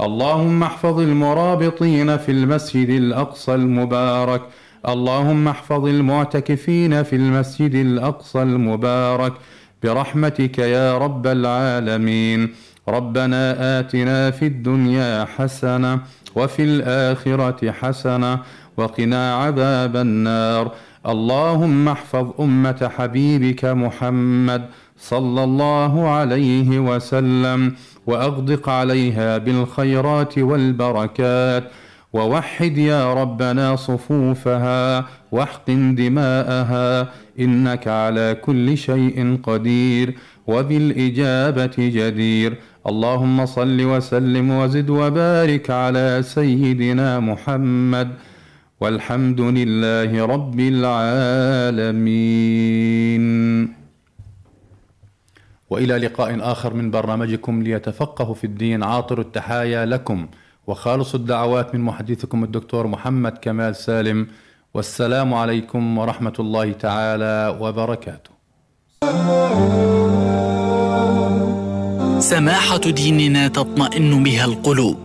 اللهم 0.00 0.62
احفظ 0.62 1.00
المرابطين 1.00 2.16
في 2.16 2.32
المسجد 2.32 2.88
الأقصى 2.88 3.54
المبارك. 3.54 4.42
اللهم 4.88 5.48
احفظ 5.48 5.86
المعتكفين 5.86 7.02
في 7.02 7.16
المسجد 7.16 7.74
الأقصى 7.74 8.42
المبارك. 8.42 9.32
برحمتك 9.82 10.58
يا 10.58 10.98
رب 10.98 11.26
العالمين. 11.26 12.48
ربنا 12.88 13.78
آتنا 13.78 14.30
في 14.30 14.46
الدنيا 14.46 15.24
حسنة 15.24 16.00
وفي 16.34 16.62
الآخرة 16.62 17.70
حسنة 17.70 18.38
وقنا 18.76 19.34
عذاب 19.34 19.96
النار. 19.96 20.72
اللهم 21.06 21.88
احفظ 21.88 22.26
أمة 22.40 22.90
حبيبك 22.96 23.64
محمد. 23.64 24.62
صلى 24.98 25.44
الله 25.44 26.08
عليه 26.08 26.78
وسلم 26.78 27.74
وأغدق 28.06 28.68
عليها 28.68 29.38
بالخيرات 29.38 30.38
والبركات. 30.38 31.64
ووحد 32.12 32.78
يا 32.78 33.14
ربنا 33.14 33.76
صفوفها 33.76 35.04
واحقن 35.32 35.94
دماءها 35.94 37.08
إنك 37.40 37.88
على 37.88 38.36
كل 38.42 38.78
شيء 38.78 39.38
قدير 39.42 40.14
وبالإجابة 40.46 41.76
جدير. 41.78 42.58
اللهم 42.86 43.46
صل 43.46 43.80
وسلم 43.80 44.50
وزد 44.50 44.90
وبارك 44.90 45.70
على 45.70 46.22
سيدنا 46.24 47.20
محمد. 47.20 48.08
والحمد 48.80 49.40
لله 49.40 50.26
رب 50.26 50.60
العالمين. 50.60 52.16
وإلى 55.70 55.98
لقاء 55.98 56.52
آخر 56.52 56.74
من 56.74 56.90
برنامجكم 56.90 57.62
ليتفقهوا 57.62 58.34
في 58.34 58.44
الدين. 58.44 58.82
عاطر 58.82 59.20
التحايا 59.20 59.86
لكم 59.86 60.26
وخالص 60.66 61.14
الدعوات 61.14 61.74
من 61.74 61.80
محدثكم 61.80 62.44
الدكتور 62.44 62.86
محمد 62.86 63.38
كمال 63.38 63.76
سالم. 63.76 64.26
والسلام 64.74 65.34
عليكم 65.34 65.98
ورحمة 65.98 66.32
الله 66.38 66.72
تعالى 66.72 67.58
وبركاته. 67.60 68.30
سماحة 72.20 72.78
ديننا 72.78 73.48
تطمئن 73.48 74.22
بها 74.22 74.44
القلوب 74.44 74.98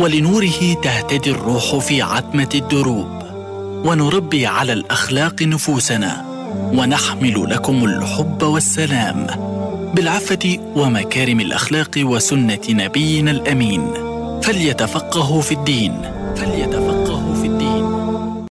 ولنوره 0.00 0.74
تهتدي 0.82 1.30
الروح 1.30 1.76
في 1.76 2.02
عتمة 2.02 2.48
الدروب. 2.54 3.22
ونربي 3.86 4.46
على 4.46 4.72
الأخلاق 4.72 5.42
نفوسنا 5.42 6.24
ونحمل 6.74 7.50
لكم 7.50 7.84
الحب 7.84 8.42
والسلام. 8.42 9.26
بالعفه 9.94 10.58
ومكارم 10.76 11.40
الأخلاق 11.40 11.90
وسنة 11.98 12.60
نبينا 12.68 13.30
الأمين. 13.30 13.90
فليتفقهوا 14.42 15.40
في 15.40 15.52
الدين. 15.52 16.02
فليتفقهوا 16.36 16.81